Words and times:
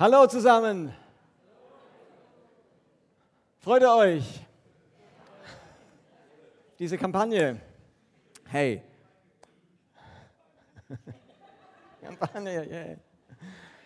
Hallo 0.00 0.26
zusammen. 0.26 0.94
Freut 3.58 3.82
ihr 3.82 3.94
euch? 3.94 4.46
Diese 6.78 6.96
Kampagne. 6.96 7.60
Hey. 8.46 8.82
Kampagne, 12.00 12.66
yeah. 12.66 12.96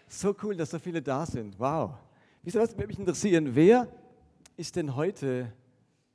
So 0.06 0.32
cool, 0.40 0.54
dass 0.54 0.70
so 0.70 0.78
viele 0.78 1.02
da 1.02 1.26
sind. 1.26 1.58
Wow. 1.58 1.94
Was, 2.44 2.54
würde 2.54 2.86
mich 2.86 3.00
interessieren, 3.00 3.52
wer 3.52 3.88
ist 4.56 4.76
denn 4.76 4.94
heute 4.94 5.52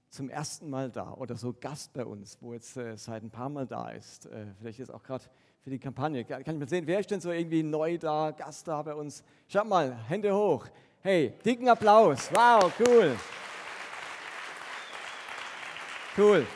zum 0.09 0.29
ersten 0.29 0.69
Mal 0.69 0.89
da 0.89 1.11
oder 1.11 1.35
so 1.35 1.51
Gast 1.51 1.91
bei 1.91 2.05
uns, 2.05 2.37
wo 2.39 2.53
jetzt 2.53 2.77
äh, 2.77 2.95
seit 2.95 3.21
ein 3.21 3.31
paar 3.31 3.49
Mal 3.49 3.67
da 3.67 3.89
ist? 3.89 4.27
Äh, 4.27 4.45
vielleicht 4.59 4.79
ist 4.79 4.91
auch 4.91 5.03
gerade 5.03 5.25
für 5.69 5.75
die 5.75 5.79
Kampagne. 5.79 6.25
Kann 6.25 6.41
ich 6.41 6.47
mal 6.47 6.67
sehen, 6.67 6.87
wer 6.87 6.99
ist 6.99 7.11
denn 7.11 7.21
so 7.21 7.31
irgendwie 7.31 7.61
neu 7.61 7.99
da, 7.99 8.31
Gast 8.31 8.67
da 8.67 8.81
bei 8.81 8.95
uns? 8.95 9.23
Schaut 9.47 9.67
mal, 9.67 9.95
Hände 10.07 10.33
hoch. 10.33 10.65
Hey, 11.01 11.35
dicken 11.45 11.69
Applaus. 11.69 12.31
Wow, 12.33 12.73
cool. 12.79 13.15
Cool. 16.17 16.47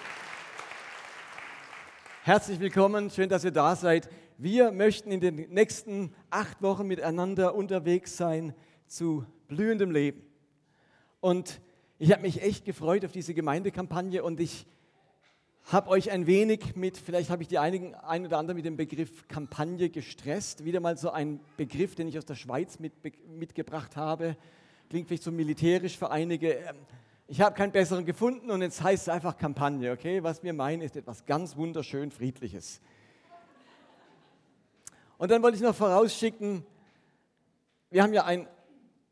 Herzlich 2.24 2.60
willkommen, 2.60 3.12
schön, 3.12 3.30
dass 3.30 3.44
ihr 3.44 3.52
da 3.52 3.76
seid. 3.76 4.10
Wir 4.40 4.72
möchten 4.72 5.12
in 5.12 5.20
den 5.20 5.36
nächsten 5.54 6.16
acht 6.32 6.64
Wochen 6.64 6.88
miteinander 6.88 7.54
unterwegs 7.54 8.18
sein 8.18 8.56
zu 8.88 9.28
blühendem 9.48 9.92
Leben. 9.92 10.24
Und 11.20 11.62
ich 12.00 12.12
habe 12.12 12.24
mich 12.24 12.42
echt 12.42 12.66
gefreut 12.66 13.06
auf 13.06 13.12
diese 13.12 13.36
Gemeindekampagne 13.36 14.24
und 14.24 14.40
ich 14.40 14.66
habe 15.72 15.90
euch 15.90 16.12
ein 16.12 16.28
wenig 16.28 16.76
mit, 16.76 16.98
vielleicht 16.98 17.30
habe 17.30 17.42
ich 17.42 17.48
die 17.48 17.58
einigen, 17.58 17.96
ein 17.96 18.26
oder 18.26 18.38
andere 18.38 18.56
mit 18.56 18.66
dem 18.66 18.76
Begriff 18.76 19.28
Kampagne 19.28 19.90
gestresst. 19.90 20.66
Wieder 20.66 20.80
mal 20.80 20.98
so 20.98 21.10
ein 21.10 21.40
Begriff, 21.56 21.96
den 21.96 22.08
ich 22.08 22.18
aus 22.18 22.26
der 22.26 22.36
Schweiz 22.36 22.80
mit, 22.80 22.94
mitgebracht 23.28 23.96
habe. 23.96 24.36
Klingt 24.90 25.08
vielleicht 25.08 25.24
so 25.24 25.32
militärisch 25.32 25.98
für 25.98 26.12
einige. 26.12 26.54
Ähm, 26.56 26.76
ich 27.28 27.40
habe 27.40 27.56
keinen 27.56 27.72
besseren 27.72 28.06
gefunden 28.06 28.52
und 28.52 28.62
jetzt 28.62 28.84
heißt 28.84 29.04
es 29.04 29.10
einfach 29.10 29.38
Kampagne, 29.38 29.94
okay? 29.94 30.22
Was 30.22 30.44
wir 30.44 30.54
meinen, 30.54 30.82
ist 30.82 30.98
etwas 30.98 31.26
ganz 31.26 31.56
wunderschön 31.56 32.12
Friedliches. 32.12 32.82
Und 35.18 35.32
dann 35.32 35.42
wollte 35.42 35.56
ich 35.56 35.64
noch 35.64 35.74
vorausschicken, 35.74 36.66
wir 37.90 38.04
haben 38.04 38.14
ja 38.14 38.26
ein, 38.26 38.48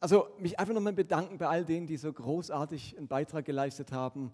also 0.01 0.27
mich 0.37 0.59
einfach 0.59 0.73
nochmal 0.73 0.93
bedanken 0.93 1.37
bei 1.37 1.47
all 1.47 1.63
denen, 1.63 1.87
die 1.87 1.95
so 1.95 2.11
großartig 2.11 2.97
einen 2.97 3.07
Beitrag 3.07 3.45
geleistet 3.45 3.93
haben 3.93 4.33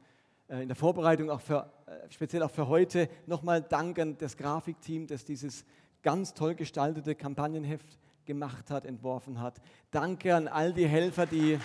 in 0.50 0.68
der 0.68 0.76
Vorbereitung, 0.76 1.30
auch 1.30 1.42
für, 1.42 1.72
äh, 1.86 2.10
speziell 2.10 2.44
auch 2.44 2.52
für 2.52 2.68
heute, 2.68 3.10
nochmal 3.26 3.62
Dank 3.62 4.00
an 4.00 4.18
das 4.18 4.38
Grafikteam, 4.38 5.08
das 5.08 5.26
dieses 5.26 5.66
ganz 6.04 6.34
toll 6.34 6.56
gestaltete 6.56 7.16
Kampagnenheft 7.16 7.98
gemacht 8.26 8.72
hat, 8.72 8.86
entworfen 8.86 9.42
hat. 9.42 9.60
Danke 9.92 10.36
an 10.36 10.48
all 10.48 10.74
die 10.74 10.88
Helfer, 10.88 11.26
die... 11.26 11.60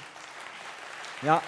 Ja, 1.23 1.41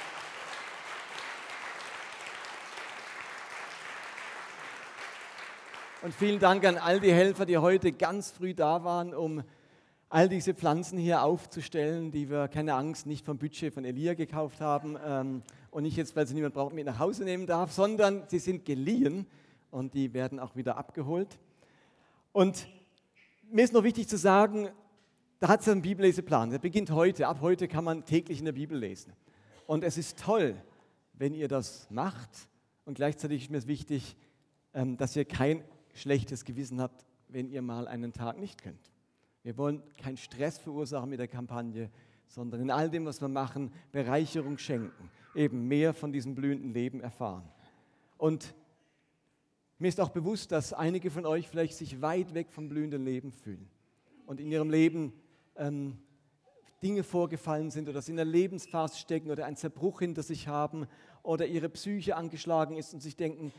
Und 6.04 6.12
vielen 6.12 6.38
Dank 6.38 6.66
an 6.66 6.76
all 6.76 7.00
die 7.00 7.14
Helfer, 7.14 7.46
die 7.46 7.56
heute 7.56 7.90
ganz 7.90 8.30
früh 8.30 8.52
da 8.52 8.84
waren, 8.84 9.14
um 9.14 9.42
all 10.10 10.28
diese 10.28 10.52
Pflanzen 10.52 10.98
hier 10.98 11.22
aufzustellen, 11.22 12.12
die 12.12 12.28
wir, 12.28 12.48
keine 12.48 12.74
Angst, 12.74 13.06
nicht 13.06 13.24
vom 13.24 13.38
Budget 13.38 13.72
von 13.72 13.86
Elia 13.86 14.12
gekauft 14.12 14.60
haben 14.60 14.98
ähm, 15.02 15.42
und 15.74 15.82
nicht 15.82 15.96
jetzt, 15.96 16.14
weil 16.14 16.24
sie 16.24 16.34
niemand 16.34 16.54
braucht, 16.54 16.72
mit 16.72 16.86
nach 16.86 17.00
Hause 17.00 17.24
nehmen 17.24 17.48
darf, 17.48 17.72
sondern 17.72 18.22
sie 18.28 18.38
sind 18.38 18.64
geliehen 18.64 19.26
und 19.72 19.92
die 19.92 20.14
werden 20.14 20.38
auch 20.38 20.54
wieder 20.54 20.76
abgeholt. 20.76 21.36
Und 22.30 22.68
mir 23.50 23.64
ist 23.64 23.72
noch 23.72 23.82
wichtig 23.82 24.06
zu 24.06 24.16
sagen, 24.16 24.68
da 25.40 25.48
hat 25.48 25.62
es 25.62 25.68
einen 25.68 25.82
Bibelleseplan. 25.82 26.50
Der 26.50 26.60
beginnt 26.60 26.92
heute. 26.92 27.26
Ab 27.26 27.40
heute 27.40 27.66
kann 27.66 27.82
man 27.82 28.04
täglich 28.04 28.38
in 28.38 28.44
der 28.44 28.52
Bibel 28.52 28.78
lesen. 28.78 29.14
Und 29.66 29.82
es 29.82 29.98
ist 29.98 30.20
toll, 30.20 30.54
wenn 31.12 31.34
ihr 31.34 31.48
das 31.48 31.90
macht. 31.90 32.30
Und 32.84 32.94
gleichzeitig 32.94 33.42
ist 33.42 33.50
mir 33.50 33.66
wichtig, 33.66 34.16
ähm, 34.74 34.96
dass 34.96 35.16
ihr 35.16 35.24
kein 35.24 35.64
schlechtes 35.92 36.44
Gewissen 36.44 36.80
habt, 36.80 37.04
wenn 37.26 37.48
ihr 37.48 37.62
mal 37.62 37.88
einen 37.88 38.12
Tag 38.12 38.38
nicht 38.38 38.62
könnt. 38.62 38.92
Wir 39.42 39.58
wollen 39.58 39.82
keinen 39.96 40.18
Stress 40.18 40.56
verursachen 40.56 41.10
mit 41.10 41.18
der 41.18 41.26
Kampagne, 41.26 41.90
sondern 42.26 42.60
in 42.60 42.70
all 42.70 42.90
dem, 42.90 43.04
was 43.04 43.20
wir 43.20 43.28
machen, 43.28 43.72
Bereicherung 43.92 44.58
schenken 44.58 45.10
eben 45.34 45.66
mehr 45.66 45.92
von 45.94 46.12
diesem 46.12 46.34
blühenden 46.34 46.72
Leben 46.72 47.00
erfahren. 47.00 47.48
Und 48.16 48.54
mir 49.78 49.88
ist 49.88 50.00
auch 50.00 50.10
bewusst, 50.10 50.52
dass 50.52 50.72
einige 50.72 51.10
von 51.10 51.26
euch 51.26 51.48
vielleicht 51.48 51.74
sich 51.74 52.00
weit 52.00 52.34
weg 52.34 52.50
vom 52.50 52.68
blühenden 52.68 53.04
Leben 53.04 53.32
fühlen 53.32 53.68
und 54.26 54.40
in 54.40 54.50
ihrem 54.50 54.70
Leben 54.70 55.12
ähm, 55.56 55.98
Dinge 56.82 57.02
vorgefallen 57.02 57.70
sind 57.70 57.88
oder 57.88 58.00
sie 58.00 58.12
in 58.12 58.16
der 58.16 58.24
Lebensphase 58.24 58.98
stecken 58.98 59.30
oder 59.30 59.46
einen 59.46 59.56
Zerbruch 59.56 60.00
hinter 60.00 60.22
sich 60.22 60.48
haben 60.48 60.86
oder 61.22 61.46
ihre 61.46 61.68
Psyche 61.68 62.16
angeschlagen 62.16 62.76
ist 62.76 62.94
und 62.94 63.00
sich 63.00 63.16
denken, 63.16 63.52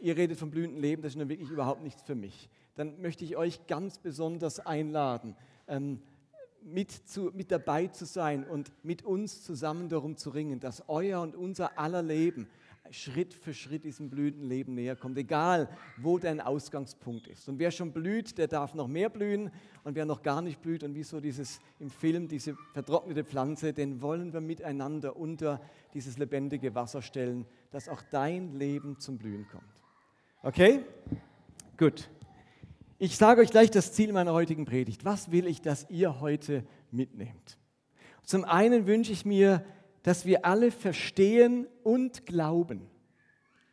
ihr 0.00 0.16
redet 0.16 0.38
vom 0.38 0.50
blühenden 0.50 0.80
Leben, 0.80 1.02
das 1.02 1.12
ist 1.12 1.16
nun 1.16 1.28
wirklich 1.28 1.50
überhaupt 1.50 1.82
nichts 1.82 2.02
für 2.02 2.14
mich. 2.14 2.48
Dann 2.74 3.00
möchte 3.00 3.24
ich 3.24 3.36
euch 3.36 3.66
ganz 3.66 3.98
besonders 3.98 4.60
einladen, 4.60 5.36
ähm, 5.68 6.02
mit, 6.62 6.90
zu, 6.90 7.30
mit 7.34 7.50
dabei 7.50 7.86
zu 7.88 8.04
sein 8.04 8.44
und 8.44 8.72
mit 8.82 9.02
uns 9.02 9.42
zusammen 9.42 9.88
darum 9.88 10.16
zu 10.16 10.30
ringen, 10.30 10.60
dass 10.60 10.88
euer 10.88 11.20
und 11.20 11.36
unser 11.36 11.78
aller 11.78 12.02
Leben 12.02 12.48
Schritt 12.90 13.34
für 13.34 13.54
Schritt 13.54 13.84
diesem 13.84 14.10
blühenden 14.10 14.48
Leben 14.48 14.74
näher 14.74 14.96
kommt, 14.96 15.16
egal 15.16 15.68
wo 15.96 16.18
dein 16.18 16.40
Ausgangspunkt 16.40 17.28
ist. 17.28 17.48
Und 17.48 17.58
wer 17.58 17.70
schon 17.70 17.92
blüht, 17.92 18.36
der 18.38 18.48
darf 18.48 18.74
noch 18.74 18.88
mehr 18.88 19.08
blühen 19.08 19.50
und 19.84 19.94
wer 19.94 20.06
noch 20.06 20.22
gar 20.22 20.42
nicht 20.42 20.60
blüht 20.60 20.82
und 20.82 20.94
wie 20.94 21.02
so 21.02 21.20
dieses 21.20 21.60
im 21.78 21.90
Film, 21.90 22.26
diese 22.26 22.56
vertrocknete 22.72 23.24
Pflanze, 23.24 23.72
den 23.72 24.02
wollen 24.02 24.32
wir 24.32 24.40
miteinander 24.40 25.16
unter 25.16 25.60
dieses 25.94 26.18
lebendige 26.18 26.74
Wasser 26.74 27.02
stellen, 27.02 27.46
dass 27.70 27.88
auch 27.88 28.02
dein 28.10 28.54
Leben 28.54 28.98
zum 28.98 29.18
Blühen 29.18 29.46
kommt. 29.48 29.64
Okay? 30.42 30.84
Gut. 31.76 32.10
Ich 33.02 33.16
sage 33.16 33.40
euch 33.40 33.50
gleich 33.50 33.70
das 33.70 33.94
Ziel 33.94 34.12
meiner 34.12 34.34
heutigen 34.34 34.66
Predigt. 34.66 35.06
Was 35.06 35.30
will 35.30 35.46
ich, 35.46 35.62
dass 35.62 35.88
ihr 35.88 36.20
heute 36.20 36.66
mitnehmt? 36.90 37.56
Zum 38.22 38.44
einen 38.44 38.86
wünsche 38.86 39.10
ich 39.10 39.24
mir, 39.24 39.64
dass 40.02 40.26
wir 40.26 40.44
alle 40.44 40.70
verstehen 40.70 41.66
und 41.82 42.26
glauben, 42.26 42.90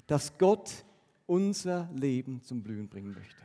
dass 0.08 0.38
Gott 0.38 0.86
unser 1.26 1.90
Leben 1.94 2.42
zum 2.42 2.64
Blühen 2.64 2.88
bringen 2.88 3.12
möchte. 3.12 3.44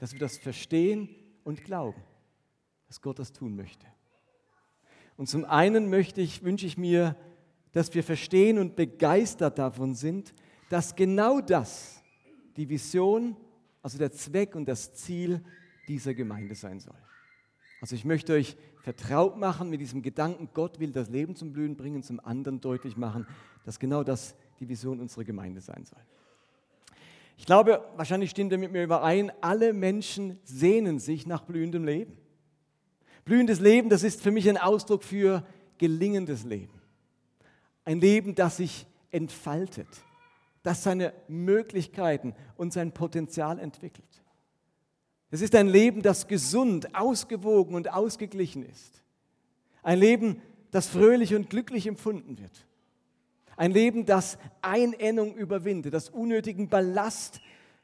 Dass 0.00 0.14
wir 0.14 0.18
das 0.18 0.36
verstehen 0.36 1.08
und 1.44 1.62
glauben, 1.62 2.02
dass 2.88 3.00
Gott 3.00 3.20
das 3.20 3.32
tun 3.32 3.54
möchte. 3.54 3.86
Und 5.16 5.28
zum 5.28 5.44
einen 5.44 5.88
möchte 5.88 6.20
ich, 6.20 6.42
wünsche 6.42 6.66
ich 6.66 6.76
mir, 6.76 7.14
dass 7.70 7.94
wir 7.94 8.02
verstehen 8.02 8.58
und 8.58 8.74
begeistert 8.74 9.60
davon 9.60 9.94
sind, 9.94 10.34
dass 10.70 10.96
genau 10.96 11.40
das 11.40 12.02
die 12.56 12.68
Vision 12.68 13.36
also 13.82 13.98
der 13.98 14.12
Zweck 14.12 14.54
und 14.54 14.66
das 14.66 14.94
Ziel 14.94 15.42
dieser 15.88 16.14
Gemeinde 16.14 16.54
sein 16.54 16.80
soll. 16.80 16.98
Also 17.80 17.94
ich 17.94 18.04
möchte 18.04 18.34
euch 18.34 18.56
vertraut 18.82 19.36
machen 19.36 19.70
mit 19.70 19.80
diesem 19.80 20.02
Gedanken, 20.02 20.50
Gott 20.52 20.80
will 20.80 20.92
das 20.92 21.08
Leben 21.08 21.34
zum 21.34 21.52
Blühen 21.52 21.76
bringen, 21.76 22.02
zum 22.02 22.20
anderen 22.20 22.60
deutlich 22.60 22.96
machen, 22.96 23.26
dass 23.64 23.78
genau 23.78 24.02
das 24.02 24.34
die 24.58 24.68
Vision 24.68 25.00
unserer 25.00 25.24
Gemeinde 25.24 25.60
sein 25.60 25.84
soll. 25.84 26.00
Ich 27.36 27.46
glaube, 27.46 27.82
wahrscheinlich 27.96 28.30
stimmt 28.30 28.52
er 28.52 28.58
mit 28.58 28.70
mir 28.70 28.84
überein, 28.84 29.32
alle 29.40 29.72
Menschen 29.72 30.38
sehnen 30.44 30.98
sich 30.98 31.26
nach 31.26 31.42
blühendem 31.42 31.84
Leben. 31.84 32.18
Blühendes 33.24 33.60
Leben, 33.60 33.88
das 33.88 34.02
ist 34.02 34.20
für 34.20 34.30
mich 34.30 34.48
ein 34.48 34.58
Ausdruck 34.58 35.02
für 35.02 35.46
gelingendes 35.78 36.44
Leben. 36.44 36.80
Ein 37.84 38.00
Leben, 38.00 38.34
das 38.34 38.58
sich 38.58 38.86
entfaltet, 39.10 39.88
das 40.62 40.82
seine 40.82 41.12
Möglichkeiten 41.28 42.34
und 42.56 42.72
sein 42.72 42.92
Potenzial 42.92 43.58
entwickelt. 43.58 44.22
Es 45.30 45.40
ist 45.40 45.54
ein 45.54 45.68
Leben, 45.68 46.02
das 46.02 46.26
gesund, 46.26 46.94
ausgewogen 46.94 47.74
und 47.74 47.92
ausgeglichen 47.92 48.64
ist. 48.64 49.02
Ein 49.82 49.98
Leben, 49.98 50.42
das 50.70 50.88
fröhlich 50.88 51.34
und 51.34 51.50
glücklich 51.50 51.86
empfunden 51.86 52.38
wird. 52.38 52.66
Ein 53.56 53.72
Leben, 53.72 54.06
das 54.06 54.38
Einennung 54.62 55.34
überwindet, 55.34 55.94
das 55.94 56.08
unnötigen 56.08 56.68
Ballast 56.68 57.40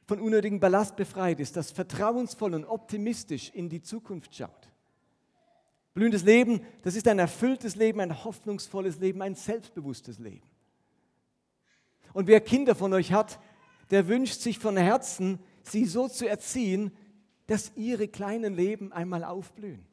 von 0.06 0.20
unnötigen 0.20 0.60
Ballast 0.60 0.96
befreit 0.96 1.40
ist, 1.40 1.56
das 1.56 1.72
vertrauensvoll 1.72 2.54
und 2.54 2.64
optimistisch 2.64 3.50
in 3.52 3.68
die 3.68 3.82
Zukunft 3.82 4.34
schaut. 4.34 4.70
Blühendes 5.94 6.22
Leben, 6.22 6.60
das 6.82 6.94
ist 6.94 7.08
ein 7.08 7.18
erfülltes 7.18 7.74
Leben, 7.74 8.00
ein 8.00 8.24
hoffnungsvolles 8.24 9.00
Leben, 9.00 9.20
ein 9.22 9.34
selbstbewusstes 9.34 10.18
Leben. 10.18 10.46
Und 12.12 12.26
wer 12.26 12.40
Kinder 12.40 12.74
von 12.74 12.92
euch 12.92 13.12
hat, 13.12 13.38
der 13.90 14.08
wünscht 14.08 14.40
sich 14.40 14.58
von 14.58 14.76
Herzen, 14.76 15.38
sie 15.62 15.84
so 15.84 16.08
zu 16.08 16.28
erziehen, 16.28 16.92
dass 17.46 17.72
ihre 17.76 18.08
kleinen 18.08 18.54
Leben 18.54 18.92
einmal 18.92 19.24
aufblühen. 19.24 19.86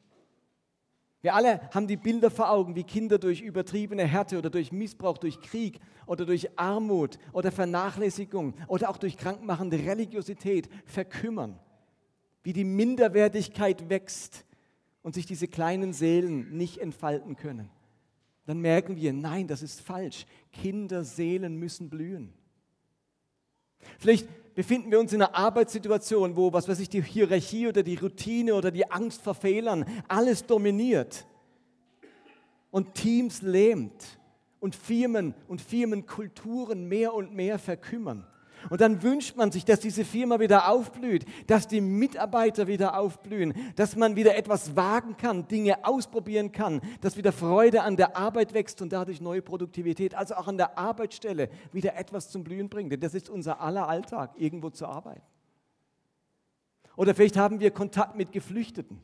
Wir 1.24 1.34
alle 1.34 1.60
haben 1.72 1.86
die 1.86 1.96
Bilder 1.96 2.30
vor 2.30 2.50
Augen, 2.50 2.76
wie 2.76 2.84
Kinder 2.84 3.18
durch 3.18 3.40
übertriebene 3.40 4.04
Härte 4.04 4.36
oder 4.36 4.50
durch 4.50 4.72
Missbrauch, 4.72 5.16
durch 5.16 5.40
Krieg 5.40 5.80
oder 6.06 6.26
durch 6.26 6.58
Armut 6.58 7.18
oder 7.32 7.50
Vernachlässigung 7.50 8.52
oder 8.68 8.90
auch 8.90 8.98
durch 8.98 9.16
krankmachende 9.16 9.78
Religiosität 9.78 10.68
verkümmern. 10.84 11.58
Wie 12.42 12.52
die 12.52 12.64
Minderwertigkeit 12.64 13.88
wächst 13.88 14.44
und 15.02 15.14
sich 15.14 15.24
diese 15.24 15.48
kleinen 15.48 15.94
Seelen 15.94 16.58
nicht 16.58 16.76
entfalten 16.76 17.36
können, 17.36 17.70
dann 18.46 18.58
merken 18.58 18.96
wir, 18.96 19.12
nein, 19.12 19.46
das 19.48 19.62
ist 19.62 19.80
falsch. 19.80 20.26
Kinderseelen 20.52 21.56
müssen 21.56 21.88
blühen. 21.88 22.32
Vielleicht 23.98 24.28
befinden 24.54 24.90
wir 24.90 25.00
uns 25.00 25.12
in 25.12 25.22
einer 25.22 25.34
Arbeitssituation, 25.34 26.36
wo, 26.36 26.52
was 26.52 26.68
weiß 26.68 26.78
ich, 26.80 26.88
die 26.88 27.02
Hierarchie 27.02 27.68
oder 27.68 27.82
die 27.82 27.96
Routine 27.96 28.54
oder 28.54 28.70
die 28.70 28.90
Angst 28.90 29.22
vor 29.22 29.34
Fehlern 29.34 29.84
alles 30.08 30.46
dominiert 30.46 31.26
und 32.70 32.94
Teams 32.94 33.42
lähmt 33.42 34.18
und 34.60 34.74
Firmen 34.74 35.34
und 35.48 35.60
Firmenkulturen 35.60 36.86
mehr 36.86 37.14
und 37.14 37.34
mehr 37.34 37.58
verkümmern. 37.58 38.26
Und 38.70 38.80
dann 38.80 39.02
wünscht 39.02 39.36
man 39.36 39.52
sich, 39.52 39.64
dass 39.64 39.80
diese 39.80 40.04
Firma 40.04 40.40
wieder 40.40 40.68
aufblüht, 40.68 41.24
dass 41.46 41.68
die 41.68 41.80
Mitarbeiter 41.80 42.66
wieder 42.66 42.98
aufblühen, 42.98 43.54
dass 43.76 43.96
man 43.96 44.16
wieder 44.16 44.36
etwas 44.36 44.76
wagen 44.76 45.16
kann, 45.16 45.48
Dinge 45.48 45.84
ausprobieren 45.84 46.52
kann, 46.52 46.80
dass 47.00 47.16
wieder 47.16 47.32
Freude 47.32 47.82
an 47.82 47.96
der 47.96 48.16
Arbeit 48.16 48.54
wächst 48.54 48.82
und 48.82 48.92
dadurch 48.92 49.20
neue 49.20 49.42
Produktivität, 49.42 50.14
also 50.14 50.34
auch 50.34 50.48
an 50.48 50.56
der 50.56 50.78
Arbeitsstelle 50.78 51.48
wieder 51.72 51.96
etwas 51.96 52.30
zum 52.30 52.44
Blühen 52.44 52.68
bringt. 52.68 52.92
Denn 52.92 53.00
das 53.00 53.14
ist 53.14 53.30
unser 53.30 53.60
aller 53.60 53.88
Alltag, 53.88 54.32
irgendwo 54.36 54.70
zu 54.70 54.86
arbeiten. 54.86 55.22
Oder 56.96 57.14
vielleicht 57.14 57.36
haben 57.36 57.60
wir 57.60 57.70
Kontakt 57.70 58.16
mit 58.16 58.32
Geflüchteten, 58.32 59.00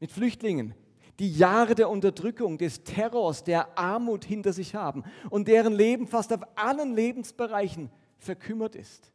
mit 0.00 0.10
Flüchtlingen, 0.10 0.74
die 1.18 1.32
Jahre 1.32 1.74
der 1.74 1.90
Unterdrückung, 1.90 2.58
des 2.58 2.82
Terrors, 2.82 3.44
der 3.44 3.78
Armut 3.78 4.24
hinter 4.24 4.52
sich 4.52 4.74
haben 4.74 5.04
und 5.30 5.48
deren 5.48 5.72
Leben 5.72 6.06
fast 6.06 6.32
auf 6.32 6.40
allen 6.56 6.94
Lebensbereichen 6.94 7.90
verkümmert 8.24 8.74
ist. 8.74 9.12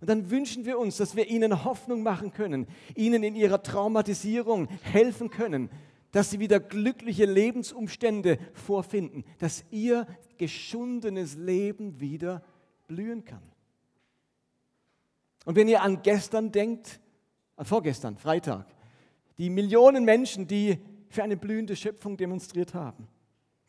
Und 0.00 0.08
dann 0.08 0.30
wünschen 0.30 0.64
wir 0.64 0.78
uns, 0.78 0.96
dass 0.96 1.16
wir 1.16 1.28
ihnen 1.28 1.64
Hoffnung 1.64 2.02
machen 2.02 2.32
können, 2.32 2.66
ihnen 2.94 3.22
in 3.22 3.34
ihrer 3.36 3.62
Traumatisierung 3.62 4.68
helfen 4.82 5.30
können, 5.30 5.70
dass 6.10 6.30
sie 6.30 6.40
wieder 6.40 6.60
glückliche 6.60 7.24
Lebensumstände 7.24 8.38
vorfinden, 8.52 9.24
dass 9.38 9.64
ihr 9.70 10.06
geschundenes 10.38 11.36
Leben 11.36 12.00
wieder 12.00 12.42
blühen 12.86 13.24
kann. 13.24 13.42
Und 15.44 15.56
wenn 15.56 15.68
ihr 15.68 15.82
an 15.82 16.02
gestern 16.02 16.52
denkt, 16.52 17.00
an 17.56 17.64
vorgestern, 17.64 18.16
Freitag, 18.16 18.66
die 19.38 19.50
Millionen 19.50 20.04
Menschen, 20.04 20.46
die 20.46 20.78
für 21.08 21.22
eine 21.22 21.36
blühende 21.36 21.76
Schöpfung 21.76 22.16
demonstriert 22.16 22.74
haben, 22.74 23.08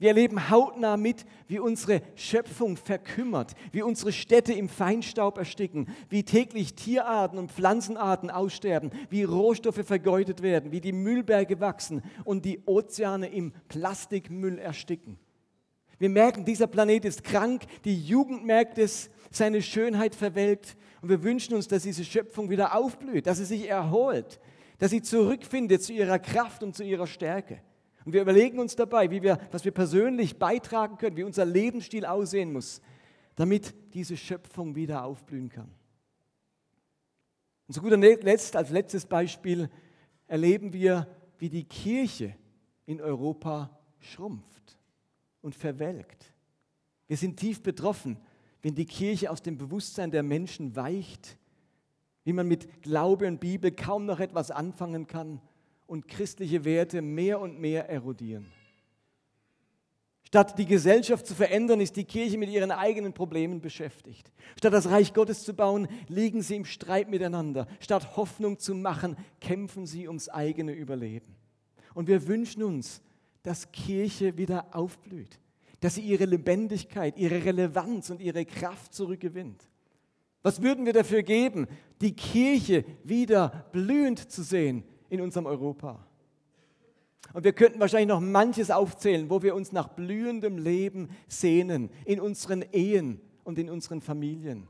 wir 0.03 0.09
erleben 0.09 0.49
hautnah 0.49 0.97
mit, 0.97 1.25
wie 1.47 1.59
unsere 1.59 2.01
Schöpfung 2.15 2.75
verkümmert, 2.75 3.53
wie 3.71 3.83
unsere 3.83 4.11
Städte 4.11 4.51
im 4.51 4.67
Feinstaub 4.67 5.37
ersticken, 5.37 5.87
wie 6.09 6.23
täglich 6.23 6.75
Tierarten 6.75 7.39
und 7.39 7.53
Pflanzenarten 7.53 8.29
aussterben, 8.29 8.91
wie 9.09 9.23
Rohstoffe 9.23 9.85
vergeudet 9.85 10.41
werden, 10.41 10.73
wie 10.73 10.81
die 10.81 10.91
Müllberge 10.91 11.61
wachsen 11.61 12.03
und 12.25 12.43
die 12.43 12.59
Ozeane 12.65 13.27
im 13.27 13.53
Plastikmüll 13.69 14.59
ersticken. 14.59 15.17
Wir 15.99 16.09
merken, 16.09 16.43
dieser 16.43 16.67
Planet 16.67 17.05
ist 17.05 17.23
krank, 17.23 17.63
die 17.85 17.97
Jugend 17.97 18.45
merkt 18.45 18.77
es, 18.79 19.09
seine 19.31 19.61
Schönheit 19.61 20.15
verwelkt 20.15 20.75
und 21.01 21.07
wir 21.07 21.23
wünschen 21.23 21.55
uns, 21.55 21.69
dass 21.69 21.83
diese 21.83 22.03
Schöpfung 22.03 22.49
wieder 22.49 22.75
aufblüht, 22.75 23.25
dass 23.25 23.37
sie 23.37 23.45
sich 23.45 23.69
erholt, 23.69 24.41
dass 24.79 24.91
sie 24.91 25.01
zurückfindet 25.01 25.81
zu 25.81 25.93
ihrer 25.93 26.19
Kraft 26.19 26.61
und 26.61 26.75
zu 26.75 26.83
ihrer 26.83 27.07
Stärke. 27.07 27.61
Und 28.05 28.13
wir 28.13 28.21
überlegen 28.21 28.59
uns 28.59 28.75
dabei, 28.75 29.09
wie 29.11 29.21
wir, 29.21 29.39
was 29.51 29.63
wir 29.63 29.71
persönlich 29.71 30.37
beitragen 30.37 30.97
können, 30.97 31.17
wie 31.17 31.23
unser 31.23 31.45
Lebensstil 31.45 32.05
aussehen 32.05 32.51
muss, 32.51 32.81
damit 33.35 33.73
diese 33.93 34.17
Schöpfung 34.17 34.75
wieder 34.75 35.05
aufblühen 35.05 35.49
kann. 35.49 35.71
Und 37.67 37.73
zu 37.73 37.81
guter 37.81 37.97
Letzt, 37.97 38.55
als 38.55 38.71
letztes 38.71 39.05
Beispiel, 39.05 39.69
erleben 40.27 40.73
wir, 40.73 41.07
wie 41.37 41.49
die 41.49 41.63
Kirche 41.63 42.35
in 42.85 43.01
Europa 43.01 43.79
schrumpft 43.99 44.77
und 45.41 45.55
verwelkt. 45.55 46.33
Wir 47.07 47.17
sind 47.17 47.37
tief 47.37 47.63
betroffen, 47.63 48.17
wenn 48.61 48.75
die 48.75 48.85
Kirche 48.85 49.31
aus 49.31 49.41
dem 49.41 49.57
Bewusstsein 49.57 50.11
der 50.11 50.23
Menschen 50.23 50.75
weicht, 50.75 51.37
wie 52.25 52.33
man 52.33 52.47
mit 52.47 52.81
Glaube 52.81 53.27
und 53.27 53.39
Bibel 53.39 53.71
kaum 53.71 54.05
noch 54.05 54.19
etwas 54.19 54.51
anfangen 54.51 55.07
kann 55.07 55.41
und 55.93 56.07
christliche 56.07 56.65
Werte 56.65 57.03
mehr 57.03 57.39
und 57.39 57.59
mehr 57.59 57.87
erodieren. 57.87 58.47
Statt 60.23 60.57
die 60.57 60.65
Gesellschaft 60.65 61.27
zu 61.27 61.35
verändern, 61.35 61.81
ist 61.81 61.95
die 61.95 62.03
Kirche 62.03 62.39
mit 62.39 62.49
ihren 62.49 62.71
eigenen 62.71 63.13
Problemen 63.13 63.61
beschäftigt. 63.61 64.31
Statt 64.57 64.73
das 64.73 64.89
Reich 64.89 65.13
Gottes 65.13 65.43
zu 65.43 65.53
bauen, 65.53 65.87
liegen 66.07 66.41
sie 66.41 66.55
im 66.55 66.65
Streit 66.65 67.11
miteinander. 67.11 67.67
Statt 67.79 68.17
Hoffnung 68.17 68.57
zu 68.57 68.73
machen, 68.73 69.15
kämpfen 69.39 69.85
sie 69.85 70.07
ums 70.07 70.29
eigene 70.29 70.73
Überleben. 70.73 71.35
Und 71.93 72.07
wir 72.07 72.27
wünschen 72.27 72.63
uns, 72.63 73.03
dass 73.43 73.71
Kirche 73.71 74.35
wieder 74.35 74.75
aufblüht, 74.75 75.39
dass 75.79 75.93
sie 75.93 76.01
ihre 76.01 76.25
Lebendigkeit, 76.25 77.19
ihre 77.19 77.45
Relevanz 77.45 78.09
und 78.09 78.19
ihre 78.19 78.45
Kraft 78.45 78.95
zurückgewinnt. 78.95 79.69
Was 80.41 80.63
würden 80.63 80.87
wir 80.87 80.93
dafür 80.93 81.21
geben, 81.21 81.67
die 82.01 82.15
Kirche 82.15 82.83
wieder 83.03 83.67
blühend 83.71 84.31
zu 84.31 84.41
sehen, 84.41 84.85
in 85.13 85.21
unserem 85.21 85.45
Europa. 85.45 85.99
Und 87.33 87.43
wir 87.43 87.53
könnten 87.53 87.79
wahrscheinlich 87.79 88.07
noch 88.07 88.19
manches 88.19 88.71
aufzählen, 88.71 89.29
wo 89.29 89.43
wir 89.43 89.53
uns 89.53 89.71
nach 89.71 89.89
blühendem 89.89 90.57
Leben 90.57 91.09
sehnen, 91.27 91.91
in 92.03 92.19
unseren 92.19 92.65
Ehen 92.73 93.21
und 93.43 93.59
in 93.59 93.69
unseren 93.69 94.01
Familien. 94.01 94.67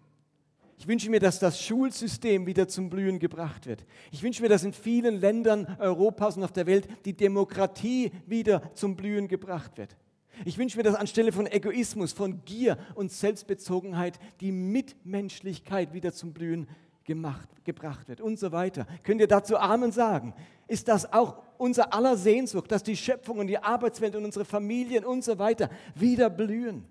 Ich 0.78 0.86
wünsche 0.86 1.10
mir, 1.10 1.22
dass 1.22 1.40
das 1.40 1.62
Schulsystem 1.62 2.46
wieder 2.46 2.68
zum 2.68 2.90
Blühen 2.90 3.20
gebracht 3.20 3.68
wird. 3.68 3.86
Ich 4.12 4.22
wünsche 4.22 4.42
mir, 4.42 4.50
dass 4.50 4.66
in 4.66 4.74
vielen 4.74 5.22
Ländern 5.22 5.78
Europas 5.80 6.36
und 6.36 6.44
auf 6.44 6.52
der 6.52 6.66
Welt 6.66 6.90
die 7.06 7.16
Demokratie 7.16 8.12
wieder 8.26 8.74
zum 8.76 8.98
Blühen 8.98 9.30
gebracht 9.30 9.78
wird. 9.78 9.96
Ich 10.44 10.58
wünsche 10.58 10.76
mir, 10.76 10.84
dass 10.84 10.96
anstelle 10.96 11.32
von 11.32 11.48
Egoismus, 11.48 12.12
von 12.12 12.44
Gier 12.44 12.78
und 12.96 13.14
Selbstbezogenheit 13.14 14.20
die 14.42 14.52
Mitmenschlichkeit 14.52 15.94
wieder 15.94 16.12
zum 16.12 16.34
Blühen 16.34 16.68
gemacht, 17.04 17.50
gebracht 17.64 18.08
wird 18.08 18.22
und 18.22 18.40
so 18.40 18.52
weiter. 18.52 18.86
Könnt 19.04 19.22
ihr 19.22 19.28
dazu 19.28 19.58
Amen 19.58 19.92
sagen? 19.92 20.34
Ist 20.68 20.88
das 20.88 21.12
auch 21.12 21.42
unser 21.58 21.94
aller 21.94 22.18
Sehnsucht, 22.18 22.72
dass 22.72 22.84
die 22.84 22.98
Schöpfung 22.98 23.40
und 23.40 23.48
die 23.48 23.58
Arbeitswelt 23.58 24.16
und 24.16 24.26
unsere 24.26 24.46
Familien 24.46 25.06
und 25.06 25.24
so 25.24 25.38
weiter 25.38 25.70
wieder 25.96 26.30
blühen? 26.30 26.86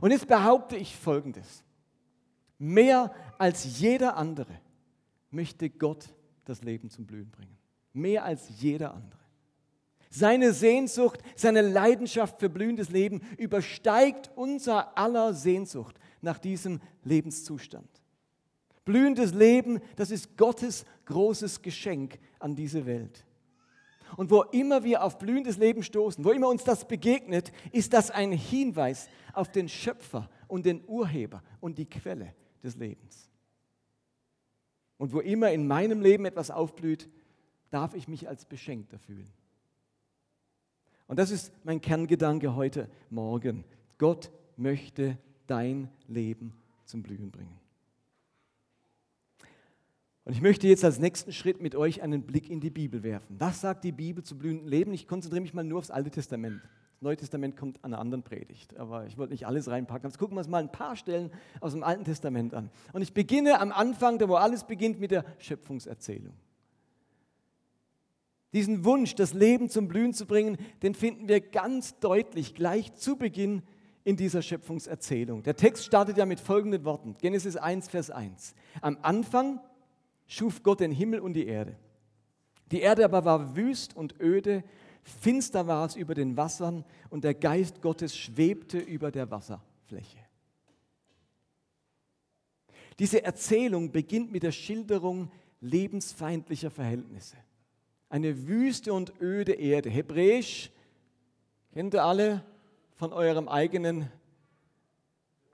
Und 0.00 0.10
jetzt 0.10 0.28
behaupte 0.28 0.76
ich 0.76 0.96
Folgendes. 0.96 1.64
Mehr 2.58 3.14
als 3.38 3.78
jeder 3.80 4.16
andere 4.16 4.60
möchte 5.30 5.68
Gott 5.68 6.06
das 6.44 6.62
Leben 6.62 6.90
zum 6.90 7.06
Blühen 7.06 7.30
bringen. 7.30 7.56
Mehr 7.92 8.24
als 8.24 8.48
jeder 8.60 8.94
andere. 8.94 9.20
Seine 10.10 10.52
Sehnsucht, 10.52 11.20
seine 11.34 11.62
Leidenschaft 11.62 12.38
für 12.40 12.48
blühendes 12.48 12.90
Leben 12.90 13.20
übersteigt 13.36 14.30
unser 14.34 14.96
aller 14.96 15.34
Sehnsucht 15.34 15.98
nach 16.22 16.38
diesem 16.38 16.80
Lebenszustand. 17.04 17.88
Blühendes 18.86 19.34
Leben, 19.34 19.80
das 19.96 20.10
ist 20.10 20.38
Gottes 20.38 20.86
großes 21.04 21.60
Geschenk 21.60 22.18
an 22.38 22.54
diese 22.54 22.86
Welt. 22.86 23.26
Und 24.16 24.30
wo 24.30 24.42
immer 24.42 24.84
wir 24.84 25.02
auf 25.02 25.18
blühendes 25.18 25.58
Leben 25.58 25.82
stoßen, 25.82 26.24
wo 26.24 26.30
immer 26.30 26.48
uns 26.48 26.62
das 26.62 26.86
begegnet, 26.86 27.52
ist 27.72 27.92
das 27.92 28.12
ein 28.12 28.30
Hinweis 28.30 29.08
auf 29.34 29.50
den 29.50 29.68
Schöpfer 29.68 30.30
und 30.46 30.64
den 30.64 30.84
Urheber 30.86 31.42
und 31.60 31.78
die 31.78 31.86
Quelle 31.86 32.32
des 32.62 32.76
Lebens. 32.76 33.28
Und 34.98 35.12
wo 35.12 35.18
immer 35.18 35.50
in 35.50 35.66
meinem 35.66 36.00
Leben 36.00 36.24
etwas 36.24 36.52
aufblüht, 36.52 37.08
darf 37.70 37.94
ich 37.94 38.06
mich 38.06 38.28
als 38.28 38.44
Beschenkter 38.44 39.00
fühlen. 39.00 39.30
Und 41.08 41.18
das 41.18 41.32
ist 41.32 41.52
mein 41.64 41.80
Kerngedanke 41.80 42.54
heute 42.54 42.88
Morgen. 43.10 43.64
Gott 43.98 44.30
möchte 44.56 45.18
dein 45.48 45.90
Leben 46.06 46.52
zum 46.84 47.02
Blühen 47.02 47.32
bringen. 47.32 47.65
Und 50.26 50.32
ich 50.32 50.42
möchte 50.42 50.66
jetzt 50.66 50.84
als 50.84 50.98
nächsten 50.98 51.32
Schritt 51.32 51.62
mit 51.62 51.76
euch 51.76 52.02
einen 52.02 52.22
Blick 52.22 52.50
in 52.50 52.58
die 52.58 52.70
Bibel 52.70 53.04
werfen. 53.04 53.36
Was 53.38 53.60
sagt 53.60 53.84
die 53.84 53.92
Bibel 53.92 54.24
zu 54.24 54.36
blühendem 54.36 54.66
Leben? 54.66 54.92
Ich 54.92 55.06
konzentriere 55.06 55.40
mich 55.40 55.54
mal 55.54 55.62
nur 55.62 55.78
aufs 55.78 55.92
Alte 55.92 56.10
Testament. 56.10 56.60
Das 56.64 57.02
Neue 57.02 57.16
Testament 57.16 57.56
kommt 57.56 57.76
an 57.84 57.92
einer 57.92 58.00
anderen 58.00 58.24
Predigt, 58.24 58.76
aber 58.76 59.06
ich 59.06 59.16
wollte 59.18 59.32
nicht 59.32 59.46
alles 59.46 59.68
reinpacken. 59.68 60.10
Jetzt 60.10 60.18
gucken 60.18 60.34
wir 60.34 60.40
uns 60.40 60.48
mal 60.48 60.58
ein 60.58 60.72
paar 60.72 60.96
Stellen 60.96 61.30
aus 61.60 61.74
dem 61.74 61.84
Alten 61.84 62.02
Testament 62.02 62.54
an. 62.54 62.70
Und 62.92 63.02
ich 63.02 63.14
beginne 63.14 63.60
am 63.60 63.70
Anfang, 63.70 64.18
da 64.18 64.28
wo 64.28 64.34
alles 64.34 64.64
beginnt, 64.64 64.98
mit 64.98 65.12
der 65.12 65.24
Schöpfungserzählung. 65.38 66.34
Diesen 68.52 68.84
Wunsch, 68.84 69.14
das 69.14 69.32
Leben 69.32 69.68
zum 69.70 69.86
Blühen 69.86 70.12
zu 70.12 70.26
bringen, 70.26 70.56
den 70.82 70.94
finden 70.94 71.28
wir 71.28 71.40
ganz 71.40 72.00
deutlich 72.00 72.56
gleich 72.56 72.92
zu 72.94 73.14
Beginn 73.14 73.62
in 74.02 74.16
dieser 74.16 74.42
Schöpfungserzählung. 74.42 75.44
Der 75.44 75.54
Text 75.54 75.84
startet 75.84 76.18
ja 76.18 76.26
mit 76.26 76.40
folgenden 76.40 76.84
Worten. 76.84 77.14
Genesis 77.20 77.56
1, 77.56 77.86
Vers 77.86 78.10
1. 78.10 78.56
Am 78.80 78.98
Anfang 79.02 79.60
schuf 80.26 80.62
Gott 80.62 80.80
den 80.80 80.92
Himmel 80.92 81.20
und 81.20 81.34
die 81.34 81.46
Erde. 81.46 81.76
Die 82.70 82.80
Erde 82.80 83.04
aber 83.04 83.24
war 83.24 83.56
wüst 83.56 83.96
und 83.96 84.20
öde, 84.20 84.64
finster 85.02 85.66
war 85.66 85.86
es 85.86 85.96
über 85.96 86.14
den 86.14 86.36
Wassern 86.36 86.84
und 87.10 87.24
der 87.24 87.34
Geist 87.34 87.80
Gottes 87.80 88.16
schwebte 88.16 88.78
über 88.78 89.10
der 89.10 89.30
Wasserfläche. 89.30 90.18
Diese 92.98 93.22
Erzählung 93.22 93.92
beginnt 93.92 94.32
mit 94.32 94.42
der 94.42 94.52
Schilderung 94.52 95.30
lebensfeindlicher 95.60 96.70
Verhältnisse. 96.70 97.36
Eine 98.08 98.46
wüste 98.46 98.92
und 98.92 99.12
öde 99.20 99.52
Erde. 99.52 99.90
Hebräisch 99.90 100.70
kennt 101.72 101.94
ihr 101.94 102.04
alle 102.04 102.42
von 102.94 103.12
eurem 103.12 103.48
eigenen 103.48 104.10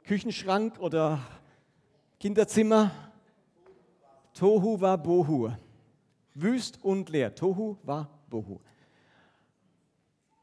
Küchenschrank 0.05 0.79
oder 0.79 1.21
Kinderzimmer. 2.21 3.12
Tohu 4.34 4.80
wa 4.80 4.96
bohu. 4.96 5.50
Wüst 6.34 6.82
und 6.82 7.08
leer. 7.10 7.34
Tohu 7.34 7.76
wa 7.82 8.08
bohu. 8.28 8.60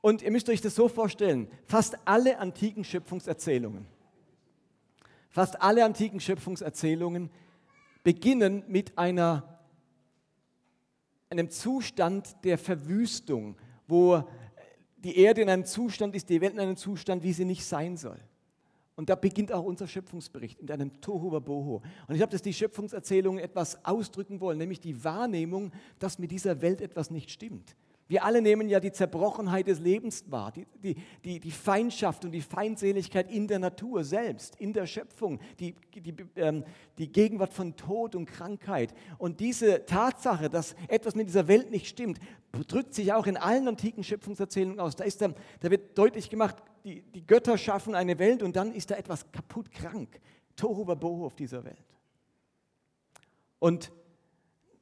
Und 0.02 0.22
ihr 0.22 0.32
müsst 0.32 0.50
euch 0.50 0.62
das 0.62 0.76
so 0.76 0.88
vorstellen, 0.88 1.48
fast 1.66 1.98
alle 2.06 2.40
antiken 2.40 2.84
Schöpfungserzählungen, 2.84 3.86
fast 5.30 5.62
alle 5.62 5.84
antiken 5.84 6.20
Schöpfungserzählungen 6.20 7.30
beginnen 8.04 8.64
mit 8.68 8.98
einer, 8.98 9.60
einem 11.30 11.50
Zustand 11.50 12.38
der 12.46 12.58
Verwüstung, 12.58 13.58
wo 13.88 14.24
die 14.98 15.18
Erde 15.18 15.42
in 15.42 15.50
einem 15.50 15.66
Zustand 15.66 16.16
ist, 16.16 16.30
die 16.30 16.40
Welt 16.40 16.54
in 16.54 16.60
einem 16.60 16.78
Zustand, 16.78 17.24
wie 17.24 17.34
sie 17.34 17.46
nicht 17.46 17.66
sein 17.66 17.98
soll. 17.98 18.20
Und 19.00 19.10
da 19.10 19.16
beginnt 19.16 19.54
auch 19.54 19.64
unser 19.64 19.88
Schöpfungsbericht 19.88 20.60
in 20.60 20.70
einem 20.70 21.00
Tohu 21.00 21.40
Boho. 21.40 21.76
Und 22.08 22.16
ich 22.16 22.18
glaube, 22.18 22.34
dass 22.34 22.42
die 22.42 22.52
Schöpfungserzählungen 22.52 23.42
etwas 23.42 23.86
ausdrücken 23.86 24.42
wollen, 24.42 24.58
nämlich 24.58 24.82
die 24.82 25.06
Wahrnehmung, 25.06 25.72
dass 26.00 26.20
mit 26.20 26.32
dieser 26.32 26.62
Welt 26.62 26.82
etwas 26.82 27.10
nicht 27.10 27.32
stimmt. 27.32 27.78
Wir 28.10 28.26
alle 28.26 28.42
nehmen 28.42 28.68
ja 28.68 28.80
die 28.80 28.92
Zerbrochenheit 28.92 29.68
des 29.68 29.80
Lebens 29.80 30.26
wahr, 30.32 30.52
die, 30.52 30.66
die, 30.82 30.96
die, 31.24 31.40
die 31.40 31.52
Feindschaft 31.52 32.26
und 32.26 32.32
die 32.32 32.42
Feindseligkeit 32.42 33.32
in 33.32 33.48
der 33.48 33.60
Natur 33.60 34.04
selbst, 34.04 34.56
in 34.56 34.74
der 34.74 34.88
Schöpfung, 34.88 35.40
die, 35.60 35.76
die, 35.94 36.16
ähm, 36.36 36.66
die 36.98 37.12
Gegenwart 37.12 37.54
von 37.54 37.76
Tod 37.76 38.16
und 38.16 38.26
Krankheit. 38.26 38.96
Und 39.20 39.40
diese 39.40 39.86
Tatsache, 39.86 40.50
dass 40.50 40.76
etwas 40.88 41.14
mit 41.14 41.28
dieser 41.28 41.48
Welt 41.48 41.70
nicht 41.70 41.86
stimmt, 41.86 42.18
drückt 42.68 42.96
sich 42.96 43.14
auch 43.14 43.28
in 43.28 43.38
allen 43.38 43.68
antiken 43.68 44.04
Schöpfungserzählungen 44.04 44.80
aus. 44.80 44.96
Da, 44.96 45.04
ist 45.04 45.22
da, 45.22 45.32
da 45.60 45.70
wird 45.70 45.96
deutlich 45.96 46.32
gemacht, 46.32 46.56
die, 46.84 47.04
die 47.04 47.28
Götter 47.28 47.60
schaffen 47.60 47.94
eine 47.94 48.18
Welt 48.18 48.42
und 48.42 48.56
dann 48.56 48.74
ist 48.74 48.90
da 48.90 48.96
etwas 48.96 49.32
kaputt 49.32 49.72
krank. 49.72 50.20
Tohu 50.56 50.88
Wabohu 50.88 51.26
auf 51.28 51.36
dieser 51.36 51.64
Welt. 51.64 51.86
Und 53.60 53.92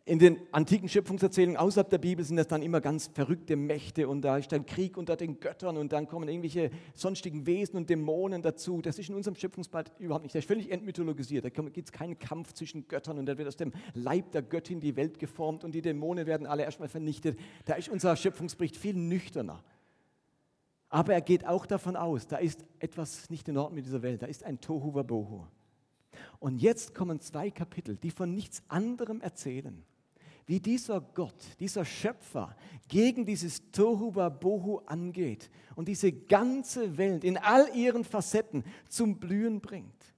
in 0.08 0.20
den 0.20 0.40
antiken 0.54 0.88
Schöpfungserzählungen 0.88 1.58
außerhalb 1.58 1.90
der 1.90 1.98
Bibel 1.98 2.24
sind 2.24 2.38
das 2.38 2.48
dann 2.48 2.62
immer 2.62 2.80
ganz 2.80 3.08
verrückte 3.14 3.58
Mächte 3.58 4.08
und 4.08 4.22
da 4.22 4.38
ist 4.38 4.50
dann 4.54 4.66
Krieg 4.66 4.96
unter 4.96 5.18
den 5.18 5.42
Göttern 5.42 5.76
und 5.76 5.92
dann 5.92 6.08
kommen 6.08 6.30
irgendwelche 6.30 6.72
sonstigen 6.94 7.46
Wesen 7.46 7.76
und 7.76 7.90
Dämonen 7.90 8.42
dazu. 8.42 8.82
Das 8.82 9.00
ist 9.00 9.10
in 9.10 9.16
unserem 9.16 9.36
Schöpfungsbad 9.36 9.92
überhaupt 10.00 10.24
nicht. 10.24 10.34
Das 10.34 10.46
ist 10.46 10.48
völlig 10.48 10.72
entmythologisiert. 10.72 11.44
Da 11.44 11.50
gibt 11.50 11.90
es 11.90 11.92
keinen 11.92 12.18
Kampf 12.18 12.54
zwischen 12.54 12.88
Göttern 12.88 13.18
und 13.18 13.26
da 13.26 13.38
wird 13.38 13.50
aus 13.50 13.58
dem 13.58 13.74
Leib 13.96 14.32
der 14.32 14.44
Göttin 14.44 14.80
die 14.80 14.96
Welt 14.96 15.20
geformt 15.20 15.66
und 15.66 15.76
die 15.76 15.82
Dämonen 15.82 16.26
werden 16.26 16.48
alle 16.48 16.64
erstmal 16.64 16.88
vernichtet. 16.88 17.38
Da 17.66 17.74
ist 17.74 17.90
unser 17.90 18.16
Schöpfungsbericht 18.16 18.78
viel 18.78 18.96
nüchterner. 18.96 19.62
Aber 20.88 21.16
er 21.16 21.22
geht 21.22 21.46
auch 21.46 21.66
davon 21.66 21.98
aus, 21.98 22.28
da 22.28 22.38
ist 22.38 22.64
etwas 22.80 23.30
nicht 23.30 23.50
in 23.50 23.58
Ordnung 23.58 23.76
mit 23.76 23.86
dieser 23.86 24.02
Welt. 24.04 24.22
Da 24.22 24.28
ist 24.28 24.46
ein 24.46 24.62
Tohu 24.62 24.94
Wabohu. 24.94 25.48
Und 26.40 26.62
jetzt 26.62 26.96
kommen 26.96 27.20
zwei 27.20 27.52
Kapitel, 27.52 27.98
die 27.98 28.10
von 28.10 28.34
nichts 28.34 28.64
anderem 28.70 29.20
erzählen 29.20 29.84
wie 30.48 30.62
dieser 30.62 31.02
Gott, 31.02 31.36
dieser 31.60 31.86
Schöpfer 31.86 32.56
gegen 32.88 33.26
dieses 33.26 33.70
Tohuwa 33.72 34.30
Bohu 34.30 34.80
angeht 34.86 35.52
und 35.76 35.88
diese 35.88 36.12
ganze 36.12 36.98
Welt 36.98 37.24
in 37.24 37.38
all 37.38 37.70
ihren 37.76 38.06
Facetten 38.06 38.64
zum 38.88 39.20
Blühen 39.20 39.60
bringt. 39.60 40.16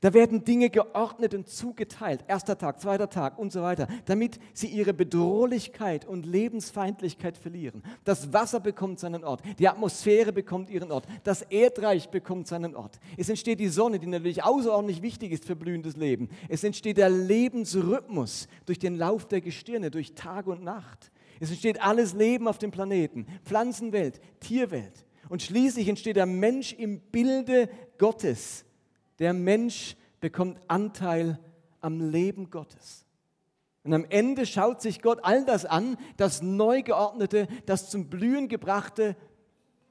Da 0.00 0.14
werden 0.14 0.44
Dinge 0.44 0.70
geordnet 0.70 1.34
und 1.34 1.48
zugeteilt, 1.48 2.24
erster 2.26 2.58
Tag, 2.58 2.80
zweiter 2.80 3.08
Tag 3.08 3.38
und 3.38 3.52
so 3.52 3.62
weiter, 3.62 3.86
damit 4.06 4.38
sie 4.52 4.66
ihre 4.66 4.94
Bedrohlichkeit 4.94 6.04
und 6.06 6.26
Lebensfeindlichkeit 6.26 7.36
verlieren. 7.36 7.82
Das 8.04 8.32
Wasser 8.32 8.60
bekommt 8.60 8.98
seinen 8.98 9.24
Ort, 9.24 9.42
die 9.58 9.68
Atmosphäre 9.68 10.32
bekommt 10.32 10.70
ihren 10.70 10.90
Ort, 10.90 11.06
das 11.24 11.42
Erdreich 11.42 12.08
bekommt 12.08 12.48
seinen 12.48 12.74
Ort. 12.74 12.98
Es 13.16 13.28
entsteht 13.28 13.60
die 13.60 13.68
Sonne, 13.68 13.98
die 13.98 14.06
natürlich 14.06 14.42
außerordentlich 14.42 15.02
wichtig 15.02 15.32
ist 15.32 15.44
für 15.44 15.56
blühendes 15.56 15.96
Leben. 15.96 16.28
Es 16.48 16.64
entsteht 16.64 16.96
der 16.96 17.10
Lebensrhythmus 17.10 18.48
durch 18.66 18.78
den 18.78 18.96
Lauf 18.96 19.26
der 19.26 19.40
Gestirne, 19.40 19.90
durch 19.90 20.14
Tag 20.14 20.46
und 20.46 20.64
Nacht. 20.64 21.10
Es 21.40 21.50
entsteht 21.50 21.82
alles 21.82 22.14
Leben 22.14 22.46
auf 22.46 22.58
dem 22.58 22.70
Planeten, 22.70 23.26
Pflanzenwelt, 23.44 24.20
Tierwelt. 24.40 25.04
Und 25.28 25.42
schließlich 25.42 25.88
entsteht 25.88 26.16
der 26.16 26.26
Mensch 26.26 26.72
im 26.72 27.00
Bilde 27.00 27.68
Gottes 27.98 28.64
der 29.18 29.32
Mensch 29.32 29.96
bekommt 30.20 30.58
Anteil 30.68 31.38
am 31.80 32.10
Leben 32.10 32.50
Gottes. 32.50 33.04
Und 33.84 33.94
am 33.94 34.04
Ende 34.08 34.46
schaut 34.46 34.80
sich 34.80 35.02
Gott 35.02 35.18
all 35.22 35.44
das 35.44 35.64
an, 35.64 35.96
das 36.16 36.40
neu 36.40 36.82
geordnete, 36.82 37.48
das 37.66 37.90
zum 37.90 38.08
Blühen 38.08 38.48
gebrachte, 38.48 39.16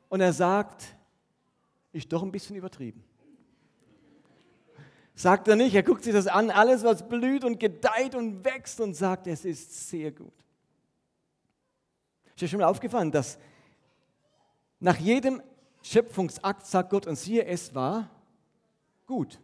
und 0.08 0.20
er 0.20 0.34
sagt, 0.34 0.96
ist 1.94 2.12
doch 2.12 2.22
ein 2.22 2.34
bisschen 2.34 2.58
übertrieben. 2.58 3.02
Sagt 5.16 5.48
er 5.48 5.56
nicht, 5.56 5.74
er 5.74 5.84
guckt 5.84 6.04
sich 6.04 6.14
das 6.14 6.28
an, 6.28 6.50
alles 6.50 6.84
was 6.84 7.08
blüht 7.08 7.46
und 7.46 7.60
gedeiht 7.60 8.16
und 8.16 8.44
wächst 8.44 8.82
und 8.82 8.94
sagt, 8.94 9.28
es 9.28 9.46
ist 9.46 9.90
sehr 9.90 10.12
gut. 10.12 10.34
Ist 12.28 12.42
dir 12.42 12.48
schon 12.48 12.60
mal 12.60 12.66
aufgefallen, 12.66 13.12
dass 13.12 13.38
nach 14.80 14.98
jedem 14.98 15.42
Schöpfungsakt 15.82 16.66
sagt 16.66 16.90
Gott, 16.90 17.08
und 17.08 17.16
siehe, 17.16 17.46
es 17.46 17.74
war 17.74 18.10
gut. 19.12 19.42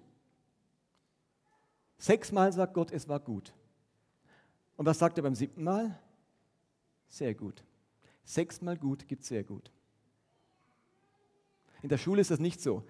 Sechsmal 1.98 2.54
sagt 2.54 2.74
Gott, 2.74 2.90
es 2.92 3.10
war 3.10 3.20
gut. 3.20 3.54
Und 4.78 4.86
was 4.86 4.98
sagt 4.98 5.18
er 5.20 5.24
beim 5.24 5.36
siebten 5.36 5.62
Mal? 5.62 6.00
Sehr 7.10 7.36
gut. 7.36 7.66
Sechsmal 8.24 8.78
gut 8.78 9.10
gibt 9.10 9.26
sehr 9.26 9.44
gut. 9.44 9.70
In 11.82 11.90
der 11.90 11.98
Schule 11.98 12.22
ist 12.22 12.32
das 12.32 12.40
nicht 12.40 12.62
so. 12.62 12.82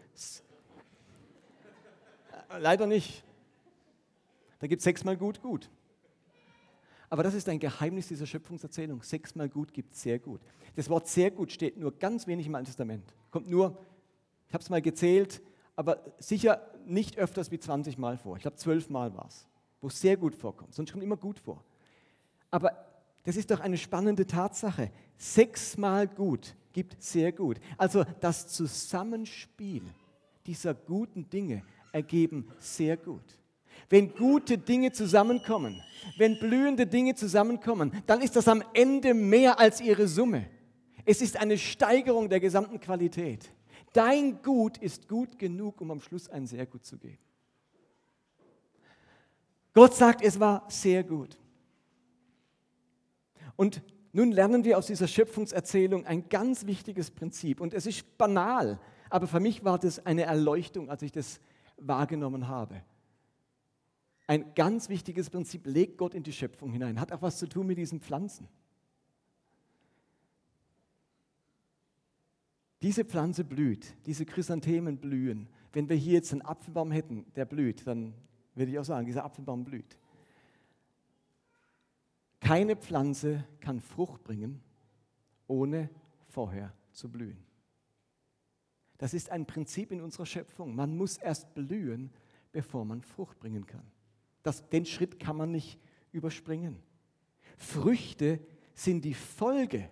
Leider 2.60 2.86
nicht. 2.86 3.24
Da 4.60 4.68
gibt 4.68 4.82
es 4.82 4.84
sechsmal 4.84 5.18
gut, 5.18 5.42
gut. 5.42 5.72
Aber 7.10 7.24
das 7.24 7.34
ist 7.34 7.50
ein 7.50 7.60
Geheimnis 7.60 8.08
dieser 8.08 8.28
Schöpfungserzählung. 8.28 9.02
Sechsmal 9.02 9.50
gut 9.50 9.74
gibt 9.74 9.96
sehr 9.96 10.20
gut. 10.20 10.42
Das 10.76 10.90
Wort 10.90 11.08
sehr 11.08 11.32
gut 11.32 11.52
steht 11.52 11.78
nur 11.78 11.98
ganz 11.98 12.28
wenig 12.28 12.46
im 12.46 12.54
Alten 12.54 12.68
Testament. 12.68 13.16
Kommt 13.32 13.50
nur, 13.50 13.84
ich 14.48 14.54
habe 14.54 14.62
es 14.62 14.70
mal 14.70 14.82
gezählt, 14.82 15.42
aber 15.78 16.04
sicher 16.20 16.62
nicht 16.86 17.18
öfters 17.18 17.52
wie 17.52 17.60
20 17.60 17.98
Mal 17.98 18.18
vor. 18.18 18.36
Ich 18.36 18.42
glaube, 18.42 18.58
12 18.58 18.90
Mal 18.90 19.16
war 19.16 19.28
es, 19.28 19.48
wo 19.80 19.88
es 19.88 20.02
sehr 20.02 20.18
gut 20.18 20.36
vorkommt. 20.36 20.74
Sonst 20.74 20.92
kommt 20.92 21.04
immer 21.04 21.16
gut 21.16 21.40
vor. 21.40 21.64
Aber 22.52 22.86
das 23.24 23.38
ist 23.38 23.52
doch 23.52 23.60
eine 23.60 23.78
spannende 23.78 24.26
Tatsache. 24.26 24.92
Sechsmal 25.16 26.08
gut 26.08 26.56
gibt 26.74 27.02
sehr 27.02 27.32
gut. 27.32 27.60
Also 27.78 28.04
das 28.20 28.48
Zusammenspiel 28.48 29.84
dieser 30.46 30.74
guten 30.74 31.30
Dinge 31.30 31.64
ergeben 31.92 32.48
sehr 32.60 32.98
gut. 32.98 33.24
Wenn 33.90 34.14
gute 34.16 34.58
Dinge 34.58 34.92
zusammenkommen, 34.92 35.82
wenn 36.18 36.40
blühende 36.40 36.88
Dinge 36.88 37.16
zusammenkommen, 37.16 37.92
dann 38.06 38.22
ist 38.22 38.36
das 38.36 38.48
am 38.48 38.64
Ende 38.74 39.14
mehr 39.14 39.60
als 39.60 39.80
ihre 39.80 40.08
Summe. 40.08 40.48
Es 41.06 41.22
ist 41.22 41.38
eine 41.38 41.58
Steigerung 41.58 42.30
der 42.30 42.40
gesamten 42.40 42.80
Qualität. 42.80 43.52
Dein 43.98 44.44
Gut 44.44 44.78
ist 44.78 45.08
gut 45.08 45.40
genug, 45.40 45.82
um 45.82 45.90
am 45.90 46.00
Schluss 46.00 46.30
ein 46.30 46.46
sehr 46.46 46.68
gut 46.68 46.86
zu 46.86 47.00
geben. 47.00 47.18
Gott 49.74 49.96
sagt, 49.96 50.22
es 50.22 50.40
war 50.40 50.66
sehr 50.70 51.04
gut. 51.04 51.36
Und 53.56 53.82
nun 54.14 54.32
lernen 54.32 54.64
wir 54.66 54.78
aus 54.78 54.86
dieser 54.86 55.08
Schöpfungserzählung 55.08 56.06
ein 56.06 56.30
ganz 56.30 56.68
wichtiges 56.68 57.10
Prinzip. 57.10 57.60
Und 57.60 57.74
es 57.74 57.88
ist 57.88 58.20
banal, 58.20 58.80
aber 59.10 59.26
für 59.26 59.40
mich 59.40 59.64
war 59.64 59.80
das 59.80 60.06
eine 60.06 60.26
Erleuchtung, 60.26 60.92
als 60.92 61.02
ich 61.02 61.12
das 61.12 61.40
wahrgenommen 61.78 62.48
habe. 62.48 62.84
Ein 64.28 64.54
ganz 64.54 64.90
wichtiges 64.90 65.32
Prinzip 65.32 65.66
legt 65.66 65.98
Gott 65.98 66.14
in 66.14 66.22
die 66.22 66.34
Schöpfung 66.34 66.72
hinein, 66.72 67.00
hat 67.00 67.12
auch 67.12 67.24
was 67.24 67.40
zu 67.40 67.50
tun 67.50 67.66
mit 67.66 67.80
diesen 67.80 68.00
Pflanzen. 68.00 68.48
Diese 72.82 73.06
Pflanze 73.06 73.44
blüht, 73.44 73.96
diese 74.06 74.26
Chrysanthemen 74.26 74.98
blühen. 74.98 75.48
Wenn 75.74 75.90
wir 75.90 75.96
hier 75.96 76.14
jetzt 76.14 76.32
einen 76.32 76.44
Apfelbaum 76.44 76.92
hätten, 76.92 77.26
der 77.36 77.46
blüht, 77.46 77.86
dann 77.88 78.14
würde 78.54 78.72
ich 78.72 78.80
auch 78.80 78.86
sagen, 78.86 79.06
dieser 79.06 79.26
Apfelbaum 79.26 79.64
blüht. 79.64 79.98
Keine 82.40 82.76
Pflanze 82.76 83.44
kann 83.60 83.82
Frucht 83.82 84.24
bringen, 84.24 84.62
ohne 85.48 85.90
vorher 86.30 86.74
zu 86.92 87.10
blühen. 87.10 87.44
Das 88.98 89.14
ist 89.14 89.32
ein 89.32 89.46
Prinzip 89.46 89.92
in 89.92 90.02
unserer 90.02 90.26
Schöpfung. 90.26 90.76
Man 90.76 90.96
muss 90.96 91.18
erst 91.18 91.54
blühen, 91.54 92.12
bevor 92.52 92.86
man 92.86 93.02
Frucht 93.02 93.40
bringen 93.40 93.66
kann. 93.66 93.86
Das, 94.44 94.68
den 94.70 94.86
Schritt 94.86 95.20
kann 95.20 95.36
man 95.36 95.52
nicht 95.52 95.80
überspringen. 96.12 96.78
Früchte 97.58 98.40
sind 98.74 99.04
die 99.04 99.14
Folge 99.14 99.90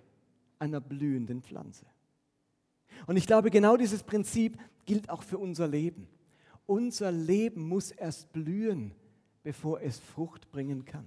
einer 0.60 0.80
blühenden 0.80 1.42
Pflanze. 1.42 1.86
Und 3.08 3.18
ich 3.18 3.28
glaube, 3.28 3.52
genau 3.52 3.78
dieses 3.78 4.04
Prinzip 4.04 4.58
gilt 4.86 5.10
auch 5.10 5.24
für 5.24 5.38
unser 5.38 5.68
Leben. 5.68 6.08
Unser 6.66 7.12
Leben 7.12 7.68
muss 7.68 7.92
erst 7.92 8.32
blühen, 8.34 8.92
bevor 9.44 9.82
es 9.82 10.00
Frucht 10.00 10.52
bringen 10.52 10.86
kann. 10.86 11.06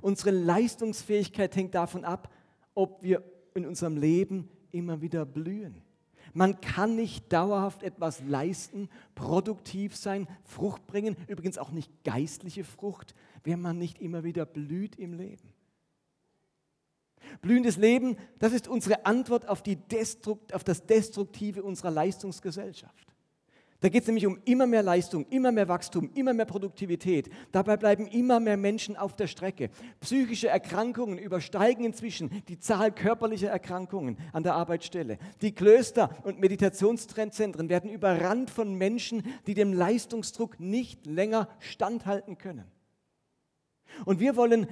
Unsere 0.00 0.30
Leistungsfähigkeit 0.30 1.54
hängt 1.56 1.74
davon 1.74 2.04
ab, 2.04 2.32
ob 2.74 3.02
wir 3.02 3.22
in 3.54 3.66
unserem 3.66 3.96
Leben 3.96 4.48
immer 4.70 5.00
wieder 5.00 5.24
blühen. 5.24 5.82
Man 6.34 6.60
kann 6.60 6.94
nicht 6.94 7.32
dauerhaft 7.32 7.82
etwas 7.82 8.22
leisten, 8.22 8.88
produktiv 9.14 9.96
sein, 9.96 10.28
Frucht 10.44 10.86
bringen, 10.86 11.16
übrigens 11.26 11.58
auch 11.58 11.70
nicht 11.70 11.90
geistliche 12.04 12.64
Frucht, 12.64 13.14
wenn 13.44 13.60
man 13.60 13.78
nicht 13.78 14.00
immer 14.00 14.24
wieder 14.24 14.44
blüht 14.44 14.96
im 14.96 15.14
Leben. 15.14 15.52
Blühendes 17.40 17.76
Leben, 17.76 18.16
das 18.38 18.52
ist 18.52 18.68
unsere 18.68 19.06
Antwort 19.06 19.48
auf, 19.48 19.62
Destrukt, 19.62 20.54
auf 20.54 20.64
das 20.64 20.86
Destruktive 20.86 21.62
unserer 21.62 21.90
Leistungsgesellschaft. 21.90 23.08
Da 23.80 23.88
geht 23.88 24.02
es 24.02 24.08
nämlich 24.08 24.26
um 24.26 24.40
immer 24.44 24.66
mehr 24.66 24.82
Leistung, 24.82 25.24
immer 25.30 25.52
mehr 25.52 25.68
Wachstum, 25.68 26.10
immer 26.14 26.34
mehr 26.34 26.46
Produktivität. 26.46 27.30
Dabei 27.52 27.76
bleiben 27.76 28.08
immer 28.08 28.40
mehr 28.40 28.56
Menschen 28.56 28.96
auf 28.96 29.14
der 29.14 29.28
Strecke. 29.28 29.70
Psychische 30.00 30.48
Erkrankungen 30.48 31.16
übersteigen 31.16 31.84
inzwischen 31.84 32.42
die 32.48 32.58
Zahl 32.58 32.90
körperlicher 32.90 33.50
Erkrankungen 33.50 34.18
an 34.32 34.42
der 34.42 34.54
Arbeitsstelle. 34.54 35.18
Die 35.42 35.54
Klöster 35.54 36.10
und 36.24 36.40
Meditationszentren 36.40 37.68
werden 37.68 37.88
überrannt 37.88 38.50
von 38.50 38.74
Menschen, 38.74 39.22
die 39.46 39.54
dem 39.54 39.72
Leistungsdruck 39.72 40.58
nicht 40.58 41.06
länger 41.06 41.48
standhalten 41.60 42.36
können. 42.36 42.64
Und 44.04 44.18
wir 44.18 44.34
wollen 44.34 44.66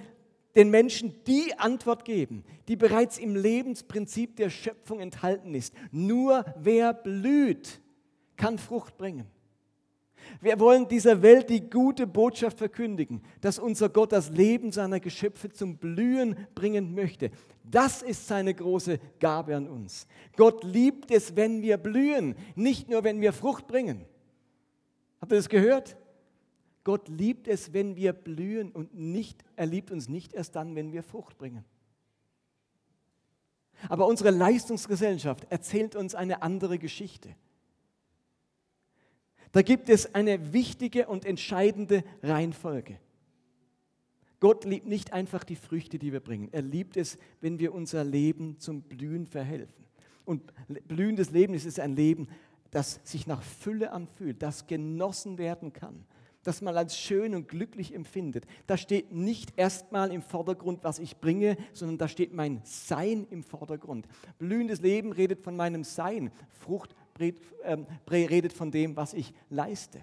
den 0.57 0.71
Menschen 0.71 1.15
die 1.27 1.57
Antwort 1.59 2.05
geben, 2.05 2.43
die 2.67 2.77
bereits 2.77 3.19
im 3.19 3.37
Lebensprinzip 3.37 4.37
der 4.37 4.51
Schöpfung 4.51 5.01
enthalten 5.01 5.55
ist. 5.55 5.75
Nur 5.93 6.45
wer 6.59 6.95
blüht, 6.95 7.81
kann 8.37 8.59
Frucht 8.59 8.97
bringen. 8.97 9.27
Wir 10.41 10.59
wollen 10.59 10.89
dieser 10.89 11.23
Welt 11.23 11.51
die 11.51 11.71
gute 11.71 12.07
Botschaft 12.07 12.59
verkündigen, 12.59 13.23
dass 13.41 13.59
unser 13.59 13.89
Gott 13.89 14.13
das 14.13 14.31
Leben 14.31 14.73
seiner 14.73 14.99
Geschöpfe 14.99 15.51
zum 15.51 15.77
Blühen 15.77 16.37
bringen 16.55 16.95
möchte. 16.95 17.31
Das 17.63 18.03
ist 18.03 18.27
seine 18.27 18.55
große 18.55 18.99
Gabe 19.21 19.55
an 19.55 19.69
uns. 19.69 20.07
Gott 20.37 20.65
liebt 20.65 21.11
es, 21.11 21.37
wenn 21.37 21.63
wir 21.63 21.77
blühen, 21.77 22.35
nicht 22.55 22.89
nur, 22.89 23.05
wenn 23.05 23.21
wir 23.21 23.33
Frucht 23.33 23.67
bringen. 23.67 24.05
Habt 25.21 25.33
ihr 25.33 25.37
das 25.37 25.49
gehört? 25.49 25.97
Gott 26.87 27.09
liebt 27.09 27.49
es, 27.49 27.73
wenn 27.73 27.97
wir 27.97 28.13
blühen 28.13 28.71
und 28.71 28.95
nicht, 28.95 29.43
er 29.57 29.67
liebt 29.67 29.91
uns 29.91 30.09
nicht 30.09 30.33
erst 30.33 30.55
dann, 30.55 30.77
wenn 30.77 30.93
wir 30.93 31.03
Frucht 31.03 31.37
bringen. 31.37 31.65
Aber 33.89 34.07
unsere 34.07 34.31
Leistungsgesellschaft 34.31 35.51
erzählt 35.51 35.97
uns 35.97 36.15
eine 36.15 36.43
andere 36.43 36.79
Geschichte. 36.79 37.35
Da 39.51 39.63
gibt 39.63 39.89
es 39.89 40.15
eine 40.15 40.53
wichtige 40.53 41.09
und 41.09 41.25
entscheidende 41.25 42.05
Reihenfolge. 42.23 43.01
Gott 44.39 44.65
liebt 44.65 44.87
nicht 44.87 45.13
einfach 45.13 45.43
die 45.43 45.57
Früchte, 45.57 45.99
die 45.99 46.13
wir 46.13 46.21
bringen. 46.21 46.51
Er 46.53 46.63
liebt 46.63 46.97
es, 46.97 47.19
wenn 47.41 47.59
wir 47.59 47.75
unser 47.75 48.05
Leben 48.05 48.61
zum 48.61 48.83
Blühen 48.83 49.27
verhelfen. 49.27 49.87
Und 50.25 50.53
blühendes 50.87 51.33
Leben 51.33 51.53
ist 51.53 51.81
ein 51.81 51.97
Leben, 51.97 52.29
das 52.71 53.01
sich 53.03 53.27
nach 53.27 53.43
Fülle 53.43 53.91
anfühlt, 53.91 54.41
das 54.41 54.69
genossen 54.69 55.37
werden 55.37 55.73
kann, 55.73 56.05
das 56.47 56.63
man 56.63 56.77
als 56.77 56.99
schön 56.99 57.35
und 57.35 57.49
glücklich 57.49 57.95
empfindet. 57.95 58.47
Da 58.67 58.77
steht 58.77 59.13
nicht 59.13 59.53
erstmal 59.57 60.13
im 60.13 60.23
Vordergrund, 60.23 60.85
was 60.85 60.99
ich 60.99 61.19
bringe, 61.19 61.57
sondern 61.73 61.99
da 61.99 62.09
steht 62.09 62.33
mein 62.33 62.61
Sein 62.65 63.27
im 63.31 63.43
Vordergrund. 63.43 64.07
Blühendes 64.39 64.81
Leben 64.81 65.13
redet 65.13 65.43
von 65.43 65.57
meinem 65.57 65.85
Sein. 65.85 66.31
Frucht 66.61 66.95
ähm, 67.65 67.87
redet 68.09 68.53
von 68.53 68.71
dem, 68.71 68.97
was 68.97 69.15
ich 69.15 69.33
leiste. 69.49 70.03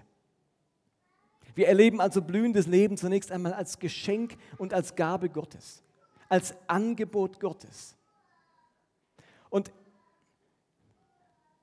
Wir 1.54 1.68
erleben 1.68 2.00
also 2.00 2.20
blühendes 2.20 2.66
Leben 2.66 2.96
zunächst 2.96 3.30
einmal 3.30 3.52
als 3.52 3.78
Geschenk 3.78 4.36
und 4.58 4.74
als 4.74 4.96
Gabe 4.96 5.28
Gottes, 5.28 5.82
als 6.28 6.54
Angebot 6.66 7.38
Gottes. 7.38 7.96
Und 9.50 9.72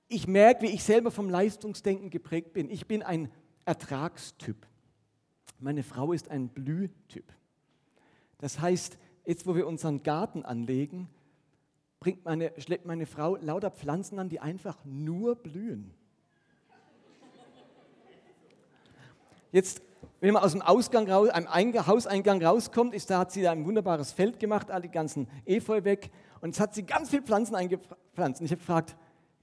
ich 0.07 0.27
merke, 0.27 0.63
wie 0.63 0.71
ich 0.71 0.83
selber 0.83 1.11
vom 1.11 1.29
Leistungsdenken 1.29 2.09
geprägt 2.09 2.53
bin. 2.53 2.69
Ich 2.69 2.87
bin 2.87 3.03
ein 3.03 3.31
Ertragstyp. 3.65 4.67
Meine 5.61 5.83
Frau 5.83 6.11
ist 6.11 6.29
ein 6.29 6.49
Blühtyp. 6.49 7.31
Das 8.39 8.59
heißt, 8.59 8.97
jetzt 9.25 9.45
wo 9.45 9.55
wir 9.55 9.67
unseren 9.67 10.01
Garten 10.01 10.43
anlegen, 10.43 11.07
bringt 11.99 12.25
meine, 12.25 12.51
schleppt 12.57 12.87
meine 12.87 13.05
Frau 13.05 13.35
lauter 13.35 13.69
Pflanzen 13.69 14.17
an, 14.17 14.27
die 14.27 14.39
einfach 14.39 14.83
nur 14.85 15.35
blühen. 15.35 15.93
Jetzt, 19.51 19.83
wenn 20.19 20.33
man 20.33 20.41
aus 20.41 20.53
dem 20.53 20.63
Ausgang 20.63 21.07
raus, 21.11 21.29
einem 21.29 21.85
Hauseingang 21.85 22.43
rauskommt, 22.43 22.95
ist, 22.95 23.11
da 23.11 23.19
hat 23.19 23.31
sie 23.31 23.43
da 23.43 23.51
ein 23.51 23.63
wunderbares 23.63 24.11
Feld 24.11 24.39
gemacht, 24.39 24.71
all 24.71 24.81
die 24.81 24.89
ganzen 24.89 25.27
Efeu 25.45 25.83
weg. 25.83 26.09
Und 26.39 26.49
jetzt 26.49 26.59
hat 26.59 26.73
sie 26.73 26.83
ganz 26.83 27.11
viele 27.11 27.21
Pflanzen 27.21 27.53
eingepflanzt. 27.53 28.41
Und 28.41 28.45
ich 28.45 28.51
habe 28.51 28.61
gefragt, 28.61 28.95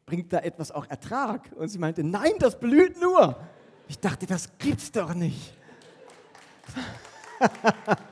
bringt 0.04 0.32
da 0.32 0.38
etwas 0.38 0.72
auch 0.72 0.86
Ertrag? 0.86 1.52
Und 1.54 1.68
sie 1.68 1.78
meinte, 1.78 2.02
nein, 2.02 2.32
das 2.40 2.58
blüht 2.58 3.00
nur. 3.00 3.36
Ich 3.86 4.00
dachte, 4.00 4.26
das 4.26 4.58
gibt's 4.58 4.90
doch 4.90 5.14
nicht. 5.14 5.57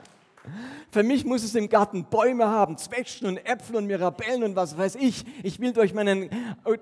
Für 0.89 1.03
mich 1.03 1.25
muss 1.25 1.43
es 1.43 1.53
im 1.53 1.67
Garten 1.67 2.05
Bäume 2.05 2.47
haben, 2.47 2.77
Zwetschgen 2.77 3.27
und 3.27 3.37
Äpfel 3.45 3.75
und 3.75 3.87
Mirabellen 3.87 4.43
und 4.43 4.55
was 4.55 4.77
weiß 4.77 4.95
ich. 4.95 5.25
Ich 5.43 5.59
will 5.59 5.73
durch 5.73 5.93
meinen, 5.93 6.29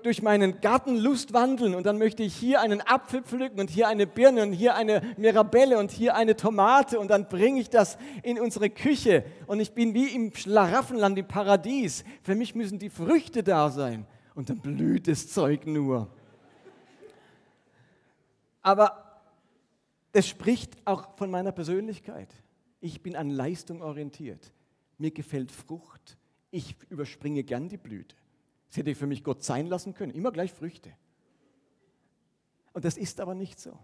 durch 0.04 0.22
meinen 0.22 0.60
Garten 0.60 0.96
Lust 0.96 1.32
wandeln 1.32 1.74
und 1.74 1.84
dann 1.84 1.98
möchte 1.98 2.22
ich 2.22 2.34
hier 2.34 2.60
einen 2.60 2.80
Apfel 2.80 3.22
pflücken 3.22 3.58
und 3.58 3.68
hier 3.68 3.88
eine 3.88 4.06
Birne 4.06 4.44
und 4.44 4.52
hier 4.52 4.76
eine 4.76 5.02
Mirabelle 5.16 5.76
und 5.78 5.90
hier 5.90 6.14
eine 6.14 6.36
Tomate 6.36 7.00
und 7.00 7.08
dann 7.08 7.28
bringe 7.28 7.60
ich 7.60 7.68
das 7.68 7.98
in 8.22 8.40
unsere 8.40 8.70
Küche 8.70 9.24
und 9.48 9.58
ich 9.58 9.72
bin 9.72 9.92
wie 9.92 10.06
im 10.06 10.32
Schlaraffenland, 10.34 11.18
im 11.18 11.26
Paradies. 11.26 12.04
Für 12.22 12.36
mich 12.36 12.54
müssen 12.54 12.78
die 12.78 12.90
Früchte 12.90 13.42
da 13.42 13.70
sein 13.70 14.06
und 14.36 14.48
dann 14.48 14.60
blüht 14.60 15.08
das 15.08 15.28
Zeug 15.28 15.66
nur. 15.66 16.08
Aber 18.62 19.05
das 20.12 20.26
spricht 20.26 20.86
auch 20.86 21.16
von 21.16 21.30
meiner 21.30 21.52
Persönlichkeit. 21.52 22.32
Ich 22.80 23.02
bin 23.02 23.16
an 23.16 23.30
Leistung 23.30 23.82
orientiert. 23.82 24.52
Mir 24.98 25.10
gefällt 25.10 25.50
Frucht. 25.50 26.16
Ich 26.50 26.76
überspringe 26.88 27.44
gern 27.44 27.68
die 27.68 27.76
Blüte. 27.76 28.16
Das 28.68 28.78
hätte 28.78 28.90
ich 28.90 28.98
für 28.98 29.06
mich 29.06 29.24
Gott 29.24 29.42
sein 29.42 29.66
lassen 29.66 29.94
können. 29.94 30.12
Immer 30.12 30.32
gleich 30.32 30.52
Früchte. 30.52 30.92
Und 32.72 32.84
das 32.84 32.96
ist 32.96 33.20
aber 33.20 33.34
nicht 33.34 33.58
so. 33.58 33.78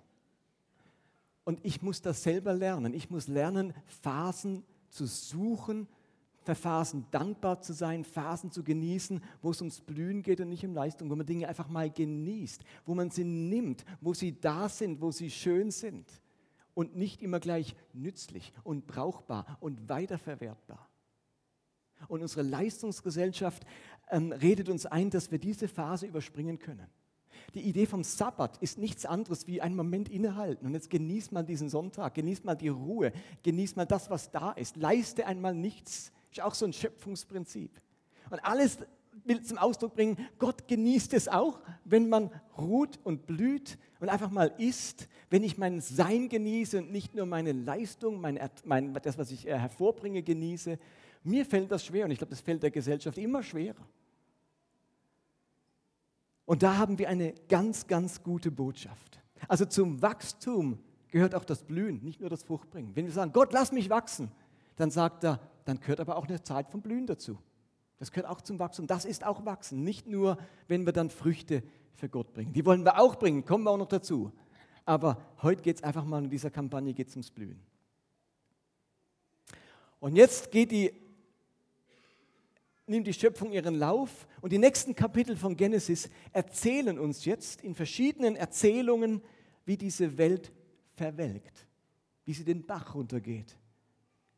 Und 1.44 1.64
ich 1.64 1.82
muss 1.82 2.02
das 2.02 2.22
selber 2.22 2.54
lernen. 2.54 2.94
Ich 2.94 3.10
muss 3.10 3.26
lernen, 3.28 3.74
Phasen 3.86 4.64
zu 4.88 5.06
suchen, 5.06 5.88
für 6.44 6.54
Phasen 6.54 7.06
dankbar 7.10 7.60
zu 7.60 7.72
sein, 7.72 8.04
Phasen 8.04 8.50
zu 8.50 8.64
genießen, 8.64 9.22
wo 9.40 9.50
es 9.50 9.60
ums 9.60 9.80
Blühen 9.80 10.22
geht 10.22 10.40
und 10.40 10.48
nicht 10.48 10.64
um 10.64 10.74
Leistung, 10.74 11.10
wo 11.10 11.16
man 11.16 11.26
Dinge 11.26 11.48
einfach 11.48 11.68
mal 11.68 11.90
genießt, 11.90 12.62
wo 12.84 12.94
man 12.94 13.10
sie 13.10 13.24
nimmt, 13.24 13.84
wo 14.00 14.14
sie 14.14 14.38
da 14.40 14.68
sind, 14.68 15.00
wo 15.00 15.10
sie 15.10 15.30
schön 15.30 15.70
sind 15.70 16.06
und 16.74 16.96
nicht 16.96 17.22
immer 17.22 17.40
gleich 17.40 17.76
nützlich 17.92 18.52
und 18.64 18.86
brauchbar 18.86 19.58
und 19.60 19.88
weiterverwertbar. 19.88 20.88
Und 22.08 22.22
unsere 22.22 22.42
Leistungsgesellschaft 22.42 23.64
ähm, 24.10 24.32
redet 24.32 24.68
uns 24.68 24.86
ein, 24.86 25.10
dass 25.10 25.30
wir 25.30 25.38
diese 25.38 25.68
Phase 25.68 26.06
überspringen 26.06 26.58
können. 26.58 26.88
Die 27.54 27.60
Idee 27.60 27.86
vom 27.86 28.02
Sabbat 28.02 28.58
ist 28.58 28.78
nichts 28.78 29.04
anderes 29.04 29.46
wie 29.46 29.60
einen 29.60 29.76
Moment 29.76 30.08
innehalten. 30.08 30.66
Und 30.66 30.74
jetzt 30.74 30.90
genieß 30.90 31.32
mal 31.32 31.42
diesen 31.42 31.68
Sonntag, 31.68 32.14
genieß 32.14 32.44
mal 32.44 32.54
die 32.54 32.68
Ruhe, 32.68 33.12
genieß 33.42 33.76
mal 33.76 33.84
das, 33.84 34.10
was 34.10 34.30
da 34.30 34.52
ist. 34.52 34.76
Leiste 34.76 35.26
einmal 35.26 35.54
nichts. 35.54 36.12
Ist 36.32 36.40
auch 36.40 36.54
so 36.54 36.64
ein 36.64 36.72
Schöpfungsprinzip. 36.72 37.70
Und 38.30 38.44
alles 38.44 38.78
will 39.24 39.42
zum 39.42 39.58
Ausdruck 39.58 39.94
bringen, 39.94 40.16
Gott 40.38 40.66
genießt 40.66 41.12
es 41.12 41.28
auch, 41.28 41.60
wenn 41.84 42.08
man 42.08 42.30
ruht 42.56 42.98
und 43.04 43.26
blüht 43.26 43.78
und 44.00 44.08
einfach 44.08 44.30
mal 44.30 44.52
isst, 44.56 45.08
wenn 45.28 45.44
ich 45.44 45.58
mein 45.58 45.82
Sein 45.82 46.30
genieße 46.30 46.78
und 46.78 46.90
nicht 46.90 47.14
nur 47.14 47.26
meine 47.26 47.52
Leistung, 47.52 48.20
mein, 48.20 48.40
mein, 48.64 48.94
das, 48.94 49.18
was 49.18 49.30
ich 49.30 49.46
äh, 49.46 49.58
hervorbringe, 49.58 50.22
genieße. 50.22 50.78
Mir 51.22 51.44
fällt 51.44 51.70
das 51.70 51.84
schwer 51.84 52.06
und 52.06 52.10
ich 52.10 52.18
glaube, 52.18 52.30
das 52.30 52.40
fällt 52.40 52.62
der 52.62 52.70
Gesellschaft 52.70 53.18
immer 53.18 53.42
schwerer. 53.42 53.86
Und 56.46 56.62
da 56.62 56.78
haben 56.78 56.98
wir 56.98 57.10
eine 57.10 57.34
ganz, 57.48 57.86
ganz 57.86 58.22
gute 58.22 58.50
Botschaft. 58.50 59.20
Also 59.48 59.66
zum 59.66 60.00
Wachstum 60.00 60.78
gehört 61.08 61.34
auch 61.34 61.44
das 61.44 61.62
Blühen, 61.62 62.02
nicht 62.02 62.20
nur 62.20 62.30
das 62.30 62.42
Fruchtbringen. 62.42 62.96
Wenn 62.96 63.04
wir 63.04 63.12
sagen, 63.12 63.32
Gott, 63.32 63.52
lass 63.52 63.70
mich 63.70 63.90
wachsen, 63.90 64.32
dann 64.76 64.90
sagt 64.90 65.24
er, 65.24 65.38
dann 65.64 65.80
gehört 65.80 66.00
aber 66.00 66.16
auch 66.16 66.26
eine 66.26 66.42
Zeit 66.42 66.70
vom 66.70 66.82
Blühen 66.82 67.06
dazu. 67.06 67.38
Das 67.98 68.10
gehört 68.10 68.28
auch 68.28 68.40
zum 68.40 68.58
Wachstum. 68.58 68.86
Das 68.86 69.04
ist 69.04 69.24
auch 69.24 69.44
Wachsen. 69.44 69.84
Nicht 69.84 70.06
nur, 70.06 70.38
wenn 70.66 70.84
wir 70.86 70.92
dann 70.92 71.10
Früchte 71.10 71.62
für 71.94 72.08
Gott 72.08 72.32
bringen. 72.32 72.52
Die 72.52 72.64
wollen 72.66 72.84
wir 72.84 72.98
auch 72.98 73.16
bringen, 73.16 73.44
kommen 73.44 73.64
wir 73.64 73.70
auch 73.70 73.78
noch 73.78 73.88
dazu. 73.88 74.32
Aber 74.84 75.24
heute 75.42 75.62
geht 75.62 75.76
es 75.76 75.82
einfach 75.82 76.04
mal 76.04 76.24
in 76.24 76.30
dieser 76.30 76.50
Kampagne 76.50 76.94
geht's 76.94 77.14
ums 77.14 77.30
Blühen. 77.30 77.60
Und 80.00 80.16
jetzt 80.16 80.50
geht 80.50 80.72
die, 80.72 80.92
nimmt 82.86 83.06
die 83.06 83.12
Schöpfung 83.12 83.52
ihren 83.52 83.76
Lauf 83.76 84.26
und 84.40 84.52
die 84.52 84.58
nächsten 84.58 84.96
Kapitel 84.96 85.36
von 85.36 85.56
Genesis 85.56 86.10
erzählen 86.32 86.98
uns 86.98 87.24
jetzt 87.24 87.62
in 87.62 87.76
verschiedenen 87.76 88.34
Erzählungen, 88.34 89.22
wie 89.64 89.76
diese 89.76 90.18
Welt 90.18 90.52
verwelkt, 90.94 91.68
wie 92.24 92.34
sie 92.34 92.44
den 92.44 92.66
Bach 92.66 92.96
runtergeht, 92.96 93.56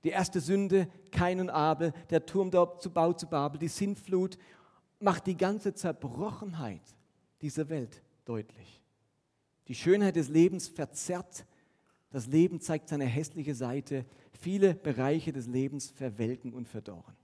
Die 0.04 0.10
erste 0.10 0.40
Sünde, 0.40 0.88
Kain 1.10 1.40
und 1.40 1.50
Abel, 1.50 1.92
der 2.10 2.26
Turm 2.26 2.50
der 2.50 2.78
zu 2.78 2.90
Bau 2.90 3.12
zu 3.14 3.26
Babel, 3.26 3.58
die 3.58 3.68
Sintflut, 3.68 4.38
macht 5.00 5.26
die 5.26 5.36
ganze 5.36 5.74
Zerbrochenheit 5.74 6.82
dieser 7.40 7.68
Welt 7.68 8.02
deutlich. 8.24 8.82
Die 9.68 9.74
Schönheit 9.74 10.16
des 10.16 10.28
Lebens 10.28 10.68
verzerrt, 10.68 11.46
das 12.10 12.26
Leben 12.26 12.60
zeigt 12.60 12.90
seine 12.90 13.06
hässliche 13.06 13.54
Seite, 13.54 14.04
viele 14.32 14.74
Bereiche 14.74 15.32
des 15.32 15.46
Lebens 15.46 15.90
verwelken 15.90 16.52
und 16.52 16.68
verdorren. 16.68 17.16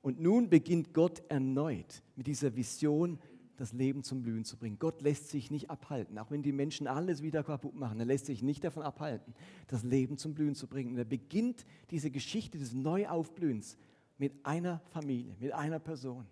Und 0.00 0.20
nun 0.20 0.48
beginnt 0.48 0.94
Gott 0.94 1.22
erneut 1.28 2.02
mit 2.14 2.28
dieser 2.28 2.54
Vision, 2.54 3.18
das 3.58 3.72
Leben 3.72 4.02
zum 4.02 4.22
Blühen 4.22 4.44
zu 4.44 4.56
bringen. 4.56 4.78
Gott 4.78 5.02
lässt 5.02 5.28
sich 5.28 5.50
nicht 5.50 5.68
abhalten, 5.68 6.18
auch 6.18 6.30
wenn 6.30 6.42
die 6.42 6.52
Menschen 6.52 6.86
alles 6.86 7.22
wieder 7.22 7.42
kaputt 7.42 7.74
machen. 7.74 7.98
Er 8.00 8.06
lässt 8.06 8.26
sich 8.26 8.42
nicht 8.42 8.64
davon 8.64 8.82
abhalten, 8.82 9.34
das 9.66 9.82
Leben 9.82 10.16
zum 10.16 10.34
Blühen 10.34 10.54
zu 10.54 10.68
bringen. 10.68 10.92
Und 10.92 10.98
er 10.98 11.04
beginnt 11.04 11.66
diese 11.90 12.10
Geschichte 12.10 12.58
des 12.58 12.72
Neuaufblühens 12.72 13.76
mit 14.16 14.32
einer 14.44 14.80
Familie, 14.90 15.36
mit 15.40 15.52
einer 15.52 15.78
Person, 15.78 16.26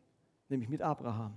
nämlich 0.48 0.68
mit 0.68 0.82
Abraham. 0.82 1.34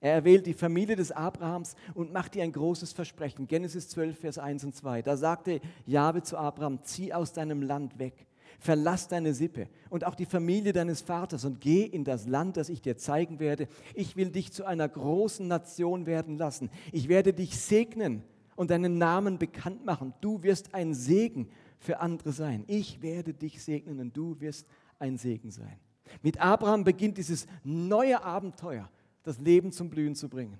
Er 0.00 0.12
erwählt 0.12 0.46
die 0.46 0.54
Familie 0.54 0.94
des 0.94 1.10
Abrahams 1.10 1.74
und 1.94 2.12
macht 2.12 2.36
ihr 2.36 2.44
ein 2.44 2.52
großes 2.52 2.92
Versprechen. 2.92 3.48
Genesis 3.48 3.88
12, 3.88 4.18
Vers 4.18 4.38
1 4.38 4.64
und 4.64 4.74
2. 4.74 5.02
Da 5.02 5.16
sagte 5.16 5.60
Jahwe 5.86 6.22
zu 6.22 6.38
Abraham: 6.38 6.82
Zieh 6.84 7.12
aus 7.12 7.32
deinem 7.32 7.62
Land 7.62 7.98
weg 7.98 8.27
Verlass 8.58 9.08
deine 9.08 9.34
Sippe 9.34 9.68
und 9.90 10.04
auch 10.04 10.14
die 10.14 10.26
Familie 10.26 10.72
deines 10.72 11.00
Vaters 11.00 11.44
und 11.44 11.60
geh 11.60 11.84
in 11.84 12.04
das 12.04 12.26
Land, 12.26 12.56
das 12.56 12.68
ich 12.68 12.82
dir 12.82 12.96
zeigen 12.96 13.38
werde. 13.38 13.68
Ich 13.94 14.16
will 14.16 14.30
dich 14.30 14.52
zu 14.52 14.64
einer 14.64 14.88
großen 14.88 15.46
Nation 15.46 16.06
werden 16.06 16.36
lassen. 16.36 16.70
Ich 16.92 17.08
werde 17.08 17.32
dich 17.32 17.58
segnen 17.58 18.22
und 18.56 18.70
deinen 18.70 18.98
Namen 18.98 19.38
bekannt 19.38 19.84
machen. 19.84 20.14
Du 20.20 20.42
wirst 20.42 20.74
ein 20.74 20.94
Segen 20.94 21.48
für 21.78 22.00
andere 22.00 22.32
sein. 22.32 22.64
Ich 22.66 23.02
werde 23.02 23.32
dich 23.32 23.62
segnen 23.62 24.00
und 24.00 24.16
du 24.16 24.40
wirst 24.40 24.66
ein 24.98 25.16
Segen 25.16 25.50
sein. 25.50 25.78
Mit 26.22 26.40
Abraham 26.40 26.84
beginnt 26.84 27.18
dieses 27.18 27.46
neue 27.62 28.22
Abenteuer, 28.22 28.90
das 29.22 29.38
Leben 29.38 29.72
zum 29.72 29.90
Blühen 29.90 30.14
zu 30.14 30.28
bringen. 30.28 30.58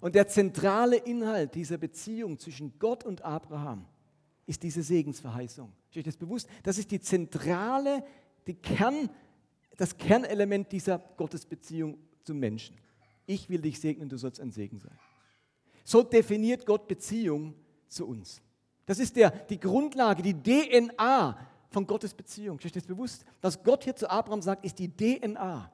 Und 0.00 0.14
der 0.14 0.28
zentrale 0.28 0.96
Inhalt 0.96 1.54
dieser 1.54 1.78
Beziehung 1.78 2.38
zwischen 2.38 2.78
Gott 2.78 3.04
und 3.04 3.22
Abraham 3.22 3.86
ist 4.46 4.62
diese 4.62 4.82
Segensverheißung. 4.82 5.72
Ist 5.94 5.98
euch 5.98 6.04
das 6.04 6.16
bewusst? 6.16 6.48
Das 6.64 6.76
ist 6.76 6.90
die 6.90 7.00
zentrale, 7.00 8.04
die 8.48 8.54
Kern, 8.54 9.08
das 9.76 9.96
Kernelement 9.96 10.72
dieser 10.72 10.98
Gottesbeziehung 10.98 11.98
zum 12.24 12.40
Menschen. 12.40 12.76
Ich 13.26 13.48
will 13.48 13.60
dich 13.60 13.78
segnen, 13.78 14.08
du 14.08 14.16
sollst 14.16 14.40
ein 14.40 14.50
Segen 14.50 14.80
sein. 14.80 14.98
So 15.84 16.02
definiert 16.02 16.66
Gott 16.66 16.88
Beziehung 16.88 17.54
zu 17.86 18.08
uns. 18.08 18.42
Das 18.86 18.98
ist 18.98 19.14
der, 19.14 19.30
die 19.30 19.60
Grundlage, 19.60 20.20
die 20.20 20.34
DNA 20.34 21.38
von 21.70 21.86
Gottes 21.86 22.12
Beziehung. 22.12 22.58
Ist 22.58 22.66
euch 22.66 22.72
das 22.72 22.86
bewusst? 22.86 23.24
Was 23.40 23.62
Gott 23.62 23.84
hier 23.84 23.94
zu 23.94 24.10
Abraham 24.10 24.42
sagt, 24.42 24.64
ist 24.64 24.80
die 24.80 24.88
DNA 24.88 25.70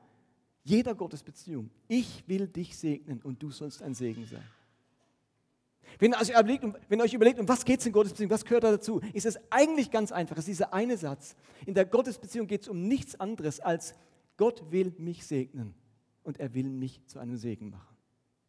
jeder 0.64 0.94
Gottesbeziehung. 0.94 1.70
Ich 1.88 2.28
will 2.28 2.46
dich 2.46 2.76
segnen 2.76 3.22
und 3.22 3.42
du 3.42 3.50
sollst 3.50 3.83
ein 3.83 3.94
Segen 3.94 4.26
sein. 4.26 4.44
Wenn, 5.98 6.14
also 6.14 6.33
überlegt, 6.33 6.64
wenn 6.88 7.00
ihr 7.00 7.03
euch 7.03 7.14
überlegt, 7.14 7.38
um 7.40 7.48
was 7.48 7.64
geht 7.64 7.81
es 7.81 7.87
in 7.87 7.92
Gottesbeziehung, 7.92 8.31
was 8.31 8.44
gehört 8.44 8.64
da 8.64 8.70
dazu, 8.70 9.00
ist 9.12 9.26
es 9.26 9.38
eigentlich 9.50 9.90
ganz 9.90 10.12
einfach. 10.12 10.37
Es 10.37 10.44
ist 10.44 10.59
dieser 10.59 10.72
eine 10.72 10.96
Satz. 10.96 11.37
In 11.66 11.74
der 11.74 11.85
Gottesbeziehung 11.85 12.46
geht 12.46 12.62
es 12.62 12.68
um 12.68 12.88
nichts 12.88 13.18
anderes 13.18 13.61
als 13.61 13.94
Gott 14.37 14.70
will 14.70 14.94
mich 14.96 15.26
segnen 15.26 15.74
und 16.22 16.40
er 16.40 16.55
will 16.55 16.70
mich 16.70 17.05
zu 17.07 17.18
einem 17.18 17.37
Segen 17.37 17.68
machen. 17.68 17.96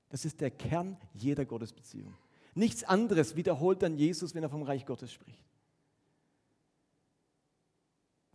Das 0.07 0.23
ist 0.23 0.39
der 0.39 0.51
Kern 0.51 0.97
jeder 1.13 1.43
Gottesbeziehung. 1.45 2.15
Nichts 2.53 2.83
anderes 2.83 3.35
wiederholt 3.35 3.81
dann 3.81 3.97
Jesus, 3.97 4.33
wenn 4.35 4.43
er 4.43 4.49
vom 4.49 4.63
Reich 4.63 4.85
Gottes 4.85 5.11
spricht. 5.11 5.43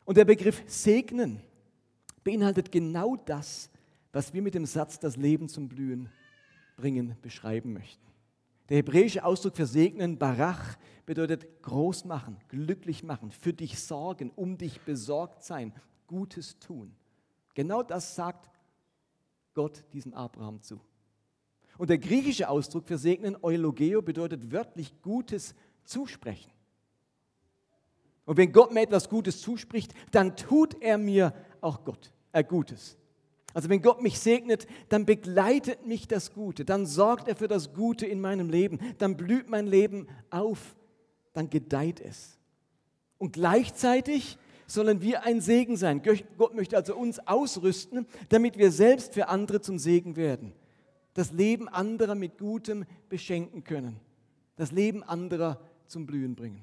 Und 0.04 0.16
der 0.16 0.24
Begriff 0.24 0.62
segnen 0.66 1.40
beinhaltet 2.24 2.72
genau 2.72 3.16
das, 3.16 3.70
was 4.12 4.32
wir 4.32 4.40
mit 4.40 4.54
dem 4.54 4.66
Satz 4.66 4.98
das 4.98 5.16
Leben 5.16 5.48
zum 5.48 5.68
Blühen 5.68 6.08
bringen 6.76 7.16
beschreiben 7.22 7.72
möchten. 7.72 8.05
Der 8.68 8.78
hebräische 8.78 9.24
Ausdruck 9.24 9.56
für 9.56 9.66
segnen, 9.66 10.18
Barach, 10.18 10.76
bedeutet 11.04 11.62
groß 11.62 12.04
machen, 12.04 12.36
glücklich 12.48 13.04
machen, 13.04 13.30
für 13.30 13.52
dich 13.52 13.78
sorgen, 13.80 14.32
um 14.34 14.58
dich 14.58 14.80
besorgt 14.80 15.44
sein, 15.44 15.72
Gutes 16.06 16.58
tun. 16.58 16.94
Genau 17.54 17.82
das 17.82 18.14
sagt 18.16 18.50
Gott 19.54 19.84
diesem 19.92 20.14
Abraham 20.14 20.60
zu. 20.62 20.80
Und 21.78 21.90
der 21.90 21.98
griechische 21.98 22.48
Ausdruck 22.48 22.86
für 22.86 22.98
segnen, 22.98 23.36
Eulogeo, 23.42 24.02
bedeutet 24.02 24.50
wörtlich 24.50 25.00
Gutes 25.02 25.54
zusprechen. 25.84 26.50
Und 28.24 28.36
wenn 28.36 28.52
Gott 28.52 28.72
mir 28.72 28.82
etwas 28.82 29.08
Gutes 29.08 29.40
zuspricht, 29.40 29.94
dann 30.10 30.36
tut 30.36 30.80
er 30.82 30.98
mir 30.98 31.32
auch 31.60 31.84
Gott, 31.84 32.12
äh, 32.32 32.42
Gutes. 32.42 32.98
Also 33.56 33.70
wenn 33.70 33.80
Gott 33.80 34.02
mich 34.02 34.18
segnet, 34.18 34.66
dann 34.90 35.06
begleitet 35.06 35.86
mich 35.86 36.06
das 36.06 36.34
Gute, 36.34 36.66
dann 36.66 36.84
sorgt 36.84 37.26
er 37.26 37.36
für 37.36 37.48
das 37.48 37.72
Gute 37.72 38.04
in 38.04 38.20
meinem 38.20 38.50
Leben, 38.50 38.78
dann 38.98 39.16
blüht 39.16 39.48
mein 39.48 39.66
Leben 39.66 40.08
auf, 40.28 40.76
dann 41.32 41.48
gedeiht 41.48 42.02
es. 42.02 42.38
Und 43.16 43.32
gleichzeitig 43.32 44.36
sollen 44.66 45.00
wir 45.00 45.24
ein 45.24 45.40
Segen 45.40 45.78
sein. 45.78 46.02
Gott 46.36 46.54
möchte 46.54 46.76
also 46.76 46.94
uns 46.96 47.18
ausrüsten, 47.26 48.06
damit 48.28 48.58
wir 48.58 48.70
selbst 48.70 49.14
für 49.14 49.28
andere 49.28 49.62
zum 49.62 49.78
Segen 49.78 50.16
werden. 50.16 50.52
Das 51.14 51.32
Leben 51.32 51.66
anderer 51.66 52.14
mit 52.14 52.36
Gutem 52.36 52.84
beschenken 53.08 53.64
können. 53.64 53.96
Das 54.56 54.70
Leben 54.70 55.02
anderer 55.02 55.62
zum 55.86 56.04
Blühen 56.04 56.34
bringen. 56.34 56.62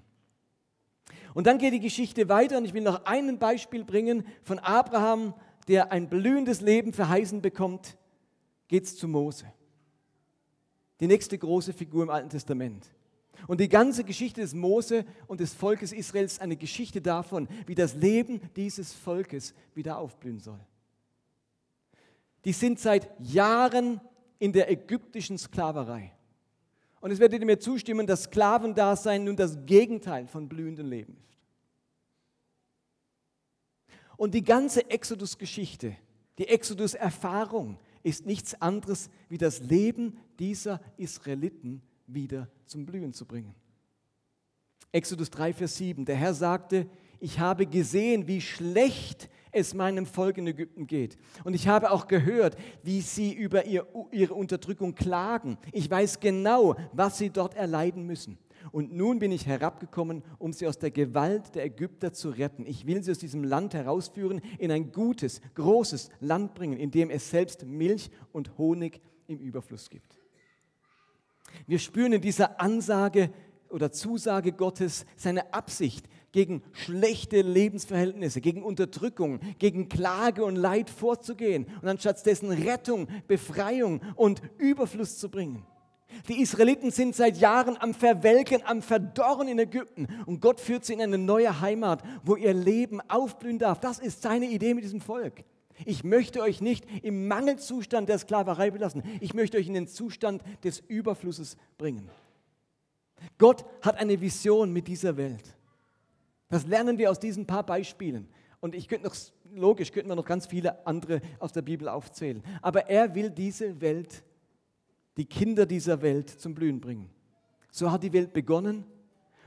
Und 1.33 1.47
dann 1.47 1.57
geht 1.57 1.73
die 1.73 1.79
Geschichte 1.79 2.29
weiter 2.29 2.59
und 2.59 2.65
ich 2.65 2.75
will 2.75 2.83
noch 2.83 3.05
ein 3.05 3.39
Beispiel 3.39 3.83
bringen 3.83 4.27
von 4.43 4.59
Abraham, 4.59 5.33
der 5.67 5.91
ein 5.91 6.09
blühendes 6.09 6.61
Leben 6.61 6.93
verheißen 6.93 7.41
bekommt, 7.41 7.97
geht 8.67 8.83
es 8.83 8.95
zu 8.97 9.07
Mose. 9.07 9.45
Die 10.99 11.07
nächste 11.07 11.37
große 11.37 11.73
Figur 11.73 12.03
im 12.03 12.09
Alten 12.09 12.29
Testament. 12.29 12.87
Und 13.47 13.59
die 13.59 13.69
ganze 13.69 14.03
Geschichte 14.03 14.41
des 14.41 14.53
Mose 14.53 15.05
und 15.27 15.39
des 15.39 15.53
Volkes 15.53 15.91
Israels 15.91 16.33
ist 16.33 16.41
eine 16.41 16.55
Geschichte 16.55 17.01
davon, 17.01 17.47
wie 17.65 17.75
das 17.75 17.95
Leben 17.95 18.41
dieses 18.55 18.93
Volkes 18.93 19.53
wieder 19.73 19.97
aufblühen 19.97 20.39
soll. 20.39 20.59
Die 22.45 22.53
sind 22.53 22.79
seit 22.79 23.09
Jahren 23.19 24.01
in 24.39 24.53
der 24.53 24.69
ägyptischen 24.69 25.37
Sklaverei. 25.37 26.11
Und 27.01 27.11
es 27.11 27.19
werdet 27.19 27.41
ihr 27.41 27.45
mir 27.45 27.59
zustimmen, 27.59 28.07
dass 28.07 28.23
Sklavendasein 28.23 29.23
nun 29.23 29.35
das 29.35 29.65
Gegenteil 29.65 30.27
von 30.27 30.47
blühendem 30.47 30.89
Leben 30.89 31.17
ist. 31.17 31.32
Und 34.17 34.33
die 34.33 34.43
ganze 34.43 34.89
Exodus-Geschichte, 34.89 35.95
die 36.37 36.47
Exodus-Erfahrung 36.47 37.79
ist 38.03 38.25
nichts 38.25 38.59
anderes 38.61 39.09
wie 39.29 39.37
das 39.37 39.59
Leben 39.59 40.17
dieser 40.39 40.81
Israeliten 40.97 41.81
wieder 42.07 42.49
zum 42.65 42.85
Blühen 42.85 43.13
zu 43.13 43.25
bringen. 43.25 43.55
Exodus 44.91 45.29
3, 45.31 45.53
Vers 45.53 45.77
7. 45.77 46.05
Der 46.05 46.15
Herr 46.15 46.33
sagte, 46.33 46.87
ich 47.19 47.39
habe 47.39 47.65
gesehen, 47.65 48.27
wie 48.27 48.41
schlecht 48.41 49.29
es 49.51 49.73
meinem 49.73 50.05
Volk 50.05 50.37
in 50.37 50.47
Ägypten 50.47 50.87
geht. 50.87 51.17
Und 51.43 51.53
ich 51.53 51.67
habe 51.67 51.91
auch 51.91 52.07
gehört, 52.07 52.57
wie 52.83 53.01
sie 53.01 53.33
über 53.33 53.65
ihr, 53.65 53.87
ihre 54.11 54.33
Unterdrückung 54.33 54.93
klagen. 54.93 55.57
Ich 55.71 55.89
weiß 55.89 56.19
genau, 56.19 56.75
was 56.91 57.17
sie 57.17 57.29
dort 57.29 57.55
erleiden 57.55 58.05
müssen. 58.05 58.37
Und 58.71 58.93
nun 58.93 59.19
bin 59.19 59.31
ich 59.31 59.45
herabgekommen, 59.45 60.23
um 60.39 60.53
sie 60.53 60.67
aus 60.67 60.79
der 60.79 60.91
Gewalt 60.91 61.55
der 61.55 61.65
Ägypter 61.65 62.13
zu 62.13 62.29
retten. 62.29 62.65
Ich 62.65 62.87
will 62.87 63.03
sie 63.03 63.11
aus 63.11 63.19
diesem 63.19 63.43
Land 63.43 63.73
herausführen, 63.73 64.41
in 64.57 64.71
ein 64.71 64.91
gutes, 64.91 65.41
großes 65.55 66.09
Land 66.19 66.53
bringen, 66.53 66.77
in 66.77 66.91
dem 66.91 67.09
es 67.09 67.29
selbst 67.29 67.65
Milch 67.65 68.09
und 68.31 68.57
Honig 68.57 69.01
im 69.27 69.39
Überfluss 69.39 69.89
gibt. 69.89 70.19
Wir 71.67 71.79
spüren 71.79 72.13
in 72.13 72.21
dieser 72.21 72.59
Ansage 72.59 73.29
oder 73.69 73.91
Zusage 73.91 74.53
Gottes 74.53 75.05
seine 75.15 75.53
Absicht, 75.53 76.07
gegen 76.33 76.63
schlechte 76.71 77.41
Lebensverhältnisse, 77.41 78.41
gegen 78.41 78.63
Unterdrückung, 78.63 79.39
gegen 79.59 79.87
Klage 79.87 80.43
und 80.43 80.55
Leid 80.55 80.89
vorzugehen 80.89 81.67
und 81.81 81.87
anstatt 81.87 82.25
dessen 82.25 82.51
Rettung, 82.51 83.07
Befreiung 83.27 84.01
und 84.15 84.41
Überfluss 84.57 85.19
zu 85.19 85.29
bringen. 85.29 85.63
Die 86.27 86.41
Israeliten 86.41 86.91
sind 86.91 87.15
seit 87.15 87.37
Jahren 87.37 87.77
am 87.77 87.93
Verwelken, 87.93 88.63
am 88.65 88.81
Verdorren 88.81 89.47
in 89.47 89.59
Ägypten. 89.59 90.07
Und 90.25 90.41
Gott 90.41 90.59
führt 90.59 90.85
sie 90.85 90.93
in 90.93 91.01
eine 91.01 91.17
neue 91.17 91.61
Heimat, 91.61 92.03
wo 92.23 92.35
ihr 92.35 92.53
Leben 92.53 93.01
aufblühen 93.09 93.59
darf. 93.59 93.79
Das 93.79 93.99
ist 93.99 94.21
seine 94.21 94.45
Idee 94.45 94.73
mit 94.73 94.83
diesem 94.83 95.01
Volk. 95.01 95.43
Ich 95.85 96.03
möchte 96.03 96.41
euch 96.41 96.61
nicht 96.61 96.85
im 97.03 97.27
Mangelzustand 97.27 98.07
der 98.09 98.19
Sklaverei 98.19 98.71
belassen. 98.71 99.03
Ich 99.19 99.33
möchte 99.33 99.57
euch 99.57 99.67
in 99.67 99.73
den 99.73 99.87
Zustand 99.87 100.43
des 100.63 100.79
Überflusses 100.79 101.57
bringen. 101.77 102.09
Gott 103.37 103.65
hat 103.81 103.97
eine 103.97 104.19
Vision 104.19 104.71
mit 104.71 104.87
dieser 104.87 105.17
Welt. 105.17 105.55
Das 106.49 106.67
lernen 106.67 106.97
wir 106.97 107.09
aus 107.09 107.19
diesen 107.19 107.47
paar 107.47 107.65
Beispielen. 107.65 108.27
Und 108.59 108.75
ich 108.75 108.87
könnte 108.87 109.07
noch, 109.07 109.15
logisch, 109.53 109.91
könnten 109.91 110.09
wir 110.09 110.15
noch 110.15 110.25
ganz 110.25 110.45
viele 110.45 110.85
andere 110.85 111.21
aus 111.39 111.51
der 111.51 111.63
Bibel 111.63 111.89
aufzählen. 111.89 112.43
Aber 112.61 112.89
er 112.89 113.13
will 113.15 113.29
diese 113.29 113.81
Welt 113.81 114.23
die 115.17 115.25
Kinder 115.25 115.65
dieser 115.65 116.01
Welt 116.01 116.29
zum 116.29 116.53
Blühen 116.55 116.79
bringen. 116.79 117.09
So 117.71 117.91
hat 117.91 118.03
die 118.03 118.13
Welt 118.13 118.33
begonnen 118.33 118.85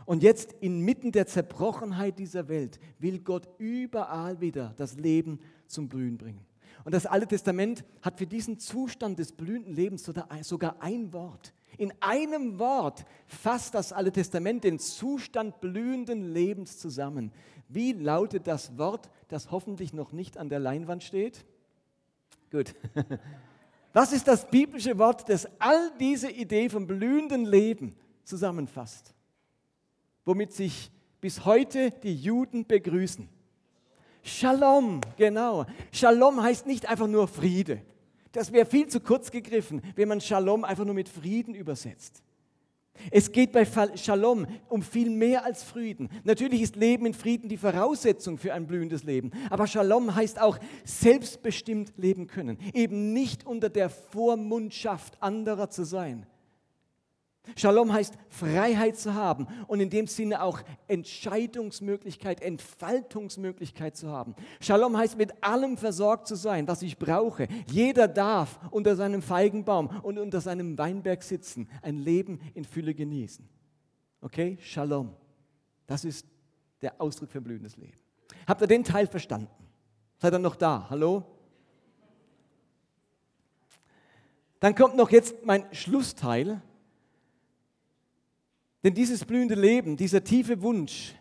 Und 0.05 0.23
jetzt 0.23 0.53
inmitten 0.61 1.13
der 1.13 1.27
Zerbrochenheit 1.27 2.19
dieser 2.19 2.49
Welt 2.49 2.79
will 2.99 3.19
Gott 3.21 3.49
überall 3.59 4.41
wieder 4.41 4.75
das 4.77 4.97
Leben 4.97 5.41
zum 5.67 5.89
Blühen 5.89 6.17
bringen. 6.17 6.45
Und 6.85 6.93
das 6.93 7.07
Alte 7.07 7.27
Testament 7.27 7.85
hat 8.03 8.19
für 8.19 8.27
diesen 8.27 8.61
Zustand 8.61 9.19
des 9.19 9.33
blühenden 9.33 9.75
Lebens 9.75 10.05
sogar 10.43 10.81
ein 10.81 11.13
Wort. 11.13 11.53
In 11.79 11.93
einem 12.01 12.59
Wort 12.59 13.05
fasst 13.27 13.75
das 13.75 13.93
Alte 13.93 14.13
Testament 14.13 14.65
den 14.65 14.79
Zustand 14.79 15.61
blühenden 15.61 16.33
Lebens 16.33 16.79
zusammen. 16.79 17.33
Wie 17.69 17.93
lautet 17.93 18.47
das 18.47 18.79
Wort, 18.79 19.11
das 19.29 19.51
hoffentlich 19.51 19.93
noch 19.93 20.13
nicht 20.13 20.39
an 20.39 20.49
der 20.49 20.61
Leinwand 20.61 21.03
steht? 21.03 21.45
Gut. 22.51 22.75
Was 23.97 24.13
ist 24.13 24.29
das 24.29 24.47
biblische 24.47 24.99
Wort, 24.99 25.27
das 25.27 25.49
all 25.59 25.91
diese 25.99 26.31
Idee 26.31 26.69
vom 26.69 26.87
blühenden 26.87 27.47
Leben 27.47 27.97
zusammenfasst? 28.25 29.15
Womit 30.27 30.53
sich 30.53 30.91
bis 31.23 31.47
heute 31.47 31.93
die 32.03 32.15
Juden 32.15 32.67
begrüßen. 32.67 33.27
Shalom, 34.23 35.01
genau. 35.17 35.65
Shalom 35.93 36.43
heißt 36.43 36.67
nicht 36.67 36.87
einfach 36.91 37.07
nur 37.07 37.27
Friede. 37.27 37.81
Das 38.33 38.53
wäre 38.53 38.67
viel 38.67 38.87
zu 38.87 39.01
kurz 39.01 39.31
gegriffen, 39.31 39.81
wenn 39.95 40.09
man 40.09 40.21
Shalom 40.21 40.65
einfach 40.65 40.85
nur 40.85 40.95
mit 40.95 41.09
Frieden 41.09 41.55
übersetzt. 41.55 42.23
Es 43.11 43.33
geht 43.33 43.53
bei 43.53 43.67
Shalom 43.97 44.47
um 44.69 44.83
viel 44.83 45.11
mehr 45.11 45.45
als 45.45 45.63
Frieden. 45.63 46.09
Natürlich 46.25 46.63
ist 46.63 46.77
Leben 46.77 47.07
in 47.07 47.15
Frieden 47.15 47.49
die 47.49 47.57
Voraussetzung 47.57 48.39
für 48.39 48.55
ein 48.55 48.67
blühendes 48.67 49.05
Leben. 49.05 49.31
Aber 49.51 49.67
Shalom 49.67 50.15
heißt 50.15 50.41
auch 50.41 50.59
selbstbestimmt 50.85 51.93
leben 51.97 52.27
können. 52.27 52.59
Eben 52.75 53.13
nicht 53.13 53.47
unter 53.47 53.69
der 53.69 53.91
Vormundschaft 53.91 55.23
anderer 55.23 55.71
zu 55.71 55.85
sein. 55.85 56.27
Shalom 57.55 57.93
heißt 57.93 58.15
Freiheit 58.29 58.97
zu 58.97 59.15
haben 59.15 59.47
und 59.69 59.81
in 59.81 59.91
dem 59.91 60.07
Sinne 60.07 60.43
auch 60.43 60.61
Entscheidungsmöglichkeit, 60.89 62.41
Entfaltungsmöglichkeit 62.43 63.97
zu 63.97 64.11
haben. 64.11 64.35
Shalom 64.61 64.97
heißt 64.97 65.17
mit 65.17 65.45
allem 65.45 65.77
versorgt 65.77 66.27
zu 66.27 66.35
sein, 66.35 66.67
was 66.67 66.83
ich 66.83 66.99
brauche. 66.99 67.47
Jeder 67.71 68.09
darf 68.09 68.59
unter 68.71 68.97
seinem 68.97 69.23
Feigenbaum 69.23 69.89
und 70.03 70.19
unter 70.19 70.41
seinem 70.41 70.77
Weinberg 70.77 71.23
sitzen, 71.23 71.69
ein 71.83 71.99
Leben 71.99 72.41
in 72.55 72.65
Fülle 72.65 72.95
genießen. 72.95 73.49
Okay? 74.21 74.59
Shalom. 74.61 75.15
Das 75.87 76.05
ist 76.05 76.27
der 76.83 77.01
Ausdruck 77.01 77.31
für 77.31 77.41
blühendes 77.41 77.77
Leben. 77.77 77.99
Habt 78.47 78.61
ihr 78.61 78.67
den 78.67 78.85
Teil 78.85 79.07
verstanden? 79.07 79.51
Seid 80.19 80.33
ihr 80.33 80.39
noch 80.39 80.57
da? 80.57 80.87
Hallo? 80.91 81.25
Dann 84.61 84.75
kommt 84.75 84.97
noch 84.97 85.11
jetzt 85.11 85.45
mein 85.45 85.65
Schlussteil. 85.73 86.61
Denn 88.87 88.95
dieses 88.95 89.25
blühende 89.25 89.57
Leben, 89.57 89.97
dieser 89.97 90.23
tiefe 90.23 90.63
Wunsch, 90.63 91.17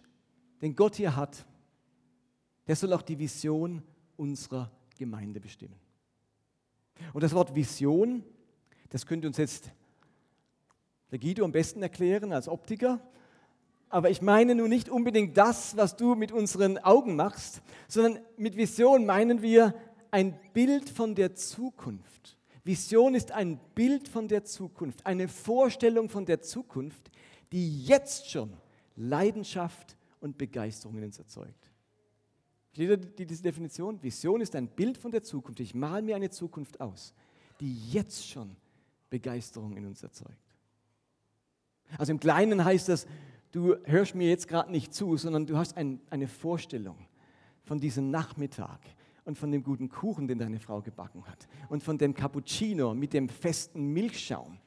den 0.62 0.75
Gott 0.75 0.97
hier 0.97 1.15
hat, 1.15 1.47
der 2.67 2.75
soll 2.75 2.93
auch 2.93 3.01
die 3.01 3.17
Vision 3.17 3.82
unserer 4.17 4.69
Gemeinde 4.99 5.39
bestimmen. 5.39 5.73
Und 7.12 7.23
das 7.23 7.34
Wort 7.34 7.56
Vision, 7.56 8.23
das 8.91 9.08
könnte 9.08 9.25
uns 9.25 9.38
jetzt 9.38 9.71
der 11.10 11.17
Guido 11.17 11.43
am 11.43 11.51
besten 11.51 11.82
erklären 11.82 12.34
als 12.34 12.47
Optiker. 12.47 13.01
Aber 13.89 14.12
ich 14.12 14.21
meine 14.21 14.54
nun 14.54 14.69
nicht 14.69 14.88
unbedingt 14.88 15.36
das, 15.36 15.75
was 15.75 15.95
du 15.95 16.13
mit 16.13 16.32
unseren 16.32 16.78
Augen 16.78 17.15
machst, 17.15 17.63
sondern 17.88 18.19
mit 18.38 18.58
Vision 18.58 19.08
meinen 19.08 19.41
wir 19.41 19.73
ein 20.12 20.39
Bild 20.54 20.88
von 20.88 21.15
der 21.15 21.34
Zukunft. 21.34 22.38
Vision 22.63 23.15
ist 23.15 23.32
ein 23.32 23.60
Bild 23.73 24.08
von 24.08 24.28
der 24.28 24.43
Zukunft, 24.43 25.04
eine 25.08 25.28
Vorstellung 25.28 26.10
von 26.10 26.28
der 26.28 26.41
Zukunft, 26.41 27.10
die 27.51 27.86
jetzt 27.86 28.29
schon 28.29 28.53
Leidenschaft 28.95 29.97
und 30.19 30.38
Begeisterung 30.38 30.97
in 30.97 31.05
uns 31.05 31.19
erzeugt. 31.19 31.69
Versteht 32.73 33.19
ihr 33.19 33.25
diese 33.25 33.43
Definition? 33.43 34.01
Vision 34.01 34.41
ist 34.41 34.55
ein 34.55 34.67
Bild 34.67 34.97
von 34.97 35.12
der 35.12 35.23
Zukunft. 35.23 35.60
Ich 35.62 35.73
male 35.73 36.01
mir 36.01 36.15
eine 36.15 36.29
Zukunft 36.29 36.81
aus, 36.81 37.13
die 37.60 37.91
jetzt 37.91 38.27
schon 38.27 38.55
Begeisterung 39.10 39.77
in 39.77 39.86
uns 39.86 40.03
erzeugt. 40.03 40.36
Also 41.97 42.12
im 42.12 42.19
Kleinen 42.19 42.65
heißt 42.65 42.89
das, 42.89 43.08
du 43.51 43.75
hörst 43.86 44.15
mir 44.15 44.27
jetzt 44.27 44.47
gerade 44.47 44.71
nicht 44.71 44.93
zu, 44.93 45.15
sondern 45.15 45.45
du 45.45 45.58
hast 45.58 45.77
ein, 45.77 46.01
eine 46.10 46.27
Vorstellung 46.27 46.97
von 47.63 47.79
diesem 47.79 48.12
Nachmittag 48.12 48.79
und 49.23 49.38
von 49.38 49.51
dem 49.51 49.63
guten 49.63 49.89
Kuchen, 49.89 50.27
den 50.27 50.39
deine 50.39 50.60
Frau 50.60 50.81
gebacken 50.81 51.25
hat 51.27 51.47
und 51.69 51.81
von 51.81 51.97
dem 51.97 52.13
Cappuccino 52.13 52.93
mit 52.93 53.13
dem 53.13 53.29
festen 53.29 53.93
Milchschaum 53.93 54.60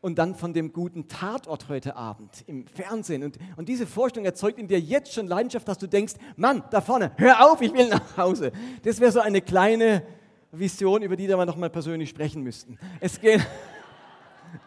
und 0.00 0.18
dann 0.18 0.34
von 0.34 0.52
dem 0.52 0.72
guten 0.72 1.08
Tatort 1.08 1.68
heute 1.68 1.96
Abend 1.96 2.44
im 2.46 2.66
Fernsehen. 2.66 3.24
Und, 3.24 3.38
und 3.56 3.68
diese 3.68 3.86
Vorstellung 3.86 4.26
erzeugt 4.26 4.58
in 4.58 4.68
dir 4.68 4.80
jetzt 4.80 5.12
schon 5.12 5.26
Leidenschaft, 5.26 5.66
dass 5.66 5.78
du 5.78 5.86
denkst, 5.86 6.14
Mann, 6.36 6.62
da 6.70 6.80
vorne, 6.80 7.12
hör 7.16 7.50
auf, 7.50 7.60
ich 7.60 7.72
will 7.72 7.88
nach 7.88 8.16
Hause. 8.16 8.52
Das 8.82 9.00
wäre 9.00 9.12
so 9.12 9.20
eine 9.20 9.40
kleine 9.40 10.02
Vision, 10.52 11.02
über 11.02 11.16
die 11.16 11.28
wir 11.28 11.44
noch 11.44 11.56
mal 11.56 11.70
persönlich 11.70 12.10
sprechen 12.10 12.42
müssten. 12.42 12.78
Es 13.00 13.20
geht, 13.20 13.46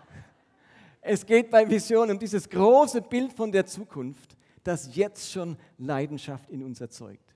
es 1.01 1.25
geht 1.25 1.49
bei 1.49 1.69
Vision 1.69 2.11
um 2.11 2.19
dieses 2.19 2.49
große 2.49 3.01
Bild 3.01 3.33
von 3.33 3.51
der 3.51 3.65
Zukunft, 3.65 4.35
das 4.63 4.95
jetzt 4.95 5.31
schon 5.31 5.57
Leidenschaft 5.77 6.49
in 6.49 6.63
uns 6.63 6.81
erzeugt. 6.81 7.35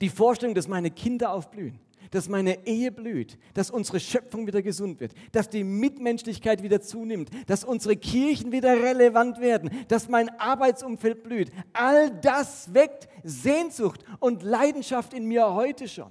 Die 0.00 0.08
Vorstellung, 0.08 0.54
dass 0.54 0.68
meine 0.68 0.90
Kinder 0.90 1.32
aufblühen, 1.32 1.78
dass 2.10 2.28
meine 2.28 2.66
Ehe 2.66 2.92
blüht, 2.92 3.38
dass 3.54 3.70
unsere 3.70 4.00
Schöpfung 4.00 4.46
wieder 4.46 4.62
gesund 4.62 5.00
wird, 5.00 5.12
dass 5.32 5.48
die 5.48 5.64
Mitmenschlichkeit 5.64 6.62
wieder 6.62 6.80
zunimmt, 6.80 7.30
dass 7.46 7.64
unsere 7.64 7.96
Kirchen 7.96 8.52
wieder 8.52 8.82
relevant 8.82 9.40
werden, 9.40 9.70
dass 9.88 10.08
mein 10.08 10.28
Arbeitsumfeld 10.38 11.22
blüht. 11.22 11.50
All 11.72 12.10
das 12.10 12.72
weckt 12.74 13.08
Sehnsucht 13.22 14.04
und 14.20 14.42
Leidenschaft 14.42 15.14
in 15.14 15.26
mir 15.26 15.54
heute 15.54 15.88
schon. 15.88 16.10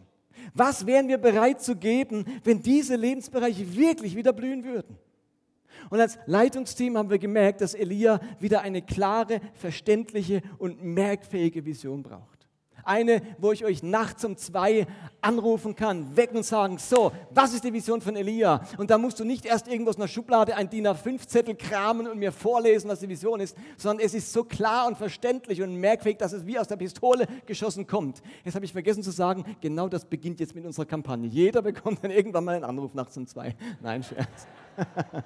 Was 0.54 0.86
wären 0.86 1.08
wir 1.08 1.18
bereit 1.18 1.62
zu 1.62 1.76
geben, 1.76 2.26
wenn 2.44 2.62
diese 2.62 2.96
Lebensbereiche 2.96 3.76
wirklich 3.76 4.16
wieder 4.16 4.34
blühen 4.34 4.64
würden? 4.64 4.98
Und 5.90 6.00
als 6.00 6.18
Leitungsteam 6.26 6.98
haben 6.98 7.10
wir 7.10 7.20
gemerkt, 7.20 7.62
dass 7.62 7.74
Elia 7.74 8.20
wieder 8.40 8.62
eine 8.62 8.82
klare, 8.82 9.42
verständliche 9.54 10.42
und 10.58 10.84
merkfähige 10.84 11.66
Vision 11.66 12.02
braucht. 12.02 12.35
Eine, 12.86 13.22
wo 13.40 13.52
ich 13.52 13.66
euch 13.66 13.84
nachts 13.84 14.24
um 14.24 14.38
zwei 14.38 14.88
anrufen 15.22 15.76
kann, 15.76 16.16
wecken 16.16 16.38
und 16.38 16.44
sagen, 16.44 16.78
so, 16.78 17.12
was 17.32 17.54
ist 17.54 17.64
die 17.64 17.74
Vision 17.74 18.00
von 18.00 18.16
Elia? 18.16 18.62
Und 18.78 18.92
da 18.92 18.98
musst 18.98 19.20
du 19.20 19.26
nicht 19.26 19.46
erst 19.46 19.68
irgendwo 19.68 19.90
aus 19.90 19.98
einer 19.98 20.08
Schublade 20.08 20.56
ein 20.56 20.70
DIN 20.70 20.88
A5-Zettel 20.88 21.56
kramen 21.56 22.08
und 22.08 22.20
mir 22.20 22.32
vorlesen, 22.32 22.90
was 22.90 23.00
die 23.00 23.10
Vision 23.10 23.40
ist, 23.40 23.58
sondern 23.76 24.06
es 24.06 24.14
ist 24.14 24.32
so 24.32 24.44
klar 24.44 24.88
und 24.88 24.98
verständlich 24.98 25.62
und 25.64 25.76
merkwürdig, 25.76 26.20
dass 26.20 26.32
es 26.32 26.46
wie 26.46 26.60
aus 26.60 26.68
der 26.68 26.78
Pistole 26.78 27.28
geschossen 27.46 27.88
kommt. 27.88 28.22
Jetzt 28.44 28.54
habe 28.54 28.66
ich 28.66 28.72
vergessen 28.72 29.02
zu 29.02 29.12
sagen, 29.12 29.44
genau 29.62 29.90
das 29.90 30.06
beginnt 30.06 30.40
jetzt 30.40 30.54
mit 30.54 30.64
unserer 30.66 30.86
Kampagne. 30.86 31.28
Jeder 31.28 31.64
bekommt 31.64 32.04
dann 32.04 32.12
irgendwann 32.12 32.46
mal 32.46 32.56
einen 32.56 32.64
Anruf 32.66 32.94
nachts 32.94 33.18
um 33.18 33.26
zwei. 33.26 33.56
Nein, 33.82 34.04
Scherz. 34.04 34.48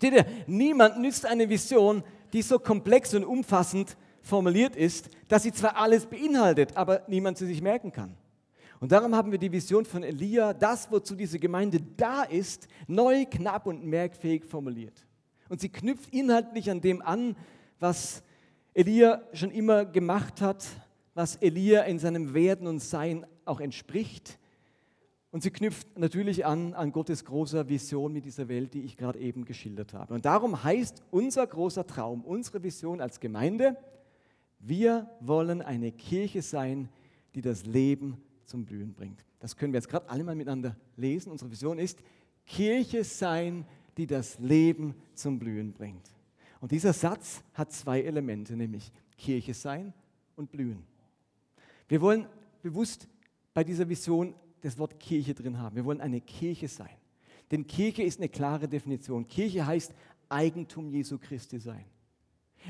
Seht 0.00 0.12
ihr, 0.12 0.26
niemand 0.46 1.00
nützt 1.00 1.26
eine 1.26 1.48
Vision, 1.48 2.04
die 2.32 2.42
so 2.42 2.58
komplex 2.58 3.14
und 3.14 3.24
umfassend 3.24 3.96
formuliert 4.28 4.76
ist, 4.76 5.08
dass 5.28 5.42
sie 5.42 5.52
zwar 5.52 5.76
alles 5.76 6.06
beinhaltet, 6.06 6.76
aber 6.76 7.02
niemand 7.08 7.38
sie 7.38 7.46
sich 7.46 7.62
merken 7.62 7.90
kann. 7.90 8.14
Und 8.80 8.92
darum 8.92 9.14
haben 9.14 9.32
wir 9.32 9.38
die 9.38 9.50
Vision 9.50 9.84
von 9.84 10.04
Elia, 10.04 10.52
das, 10.52 10.90
wozu 10.90 11.16
diese 11.16 11.38
Gemeinde 11.38 11.80
da 11.96 12.22
ist, 12.22 12.68
neu, 12.86 13.24
knapp 13.24 13.66
und 13.66 13.84
merkfähig 13.84 14.44
formuliert. 14.44 15.06
Und 15.48 15.60
sie 15.60 15.68
knüpft 15.68 16.12
inhaltlich 16.12 16.70
an 16.70 16.80
dem 16.80 17.02
an, 17.02 17.34
was 17.80 18.22
Elia 18.74 19.22
schon 19.32 19.50
immer 19.50 19.84
gemacht 19.84 20.40
hat, 20.40 20.64
was 21.14 21.36
Elia 21.36 21.82
in 21.82 21.98
seinem 21.98 22.34
Werden 22.34 22.68
und 22.68 22.80
Sein 22.80 23.26
auch 23.44 23.60
entspricht. 23.60 24.38
Und 25.32 25.42
sie 25.42 25.50
knüpft 25.50 25.98
natürlich 25.98 26.46
an 26.46 26.74
an 26.74 26.92
Gottes 26.92 27.24
großer 27.24 27.68
Vision 27.68 28.12
mit 28.12 28.24
dieser 28.24 28.48
Welt, 28.48 28.74
die 28.74 28.82
ich 28.82 28.96
gerade 28.96 29.18
eben 29.18 29.44
geschildert 29.44 29.92
habe. 29.92 30.14
Und 30.14 30.24
darum 30.24 30.62
heißt 30.62 31.02
unser 31.10 31.46
großer 31.46 31.86
Traum, 31.86 32.24
unsere 32.24 32.62
Vision 32.62 33.00
als 33.00 33.18
Gemeinde, 33.18 33.76
wir 34.58 35.08
wollen 35.20 35.62
eine 35.62 35.92
Kirche 35.92 36.42
sein, 36.42 36.88
die 37.34 37.40
das 37.40 37.66
Leben 37.66 38.16
zum 38.44 38.64
Blühen 38.64 38.94
bringt. 38.94 39.24
Das 39.38 39.56
können 39.56 39.72
wir 39.72 39.78
jetzt 39.78 39.88
gerade 39.88 40.08
alle 40.08 40.24
mal 40.24 40.34
miteinander 40.34 40.76
lesen. 40.96 41.30
Unsere 41.30 41.50
Vision 41.50 41.78
ist, 41.78 42.02
Kirche 42.46 43.04
sein, 43.04 43.64
die 43.96 44.06
das 44.06 44.38
Leben 44.38 44.94
zum 45.14 45.38
Blühen 45.38 45.72
bringt. 45.72 46.10
Und 46.60 46.72
dieser 46.72 46.92
Satz 46.92 47.42
hat 47.54 47.72
zwei 47.72 48.02
Elemente, 48.02 48.56
nämlich 48.56 48.90
Kirche 49.16 49.54
sein 49.54 49.92
und 50.34 50.50
Blühen. 50.50 50.82
Wir 51.88 52.00
wollen 52.00 52.26
bewusst 52.62 53.08
bei 53.54 53.62
dieser 53.62 53.88
Vision 53.88 54.34
das 54.60 54.78
Wort 54.78 54.98
Kirche 54.98 55.34
drin 55.34 55.58
haben. 55.58 55.76
Wir 55.76 55.84
wollen 55.84 56.00
eine 56.00 56.20
Kirche 56.20 56.68
sein. 56.68 56.96
Denn 57.50 57.66
Kirche 57.66 58.02
ist 58.02 58.18
eine 58.18 58.28
klare 58.28 58.68
Definition. 58.68 59.26
Kirche 59.26 59.66
heißt 59.66 59.94
Eigentum 60.28 60.90
Jesu 60.90 61.18
Christi 61.18 61.58
sein. 61.58 61.84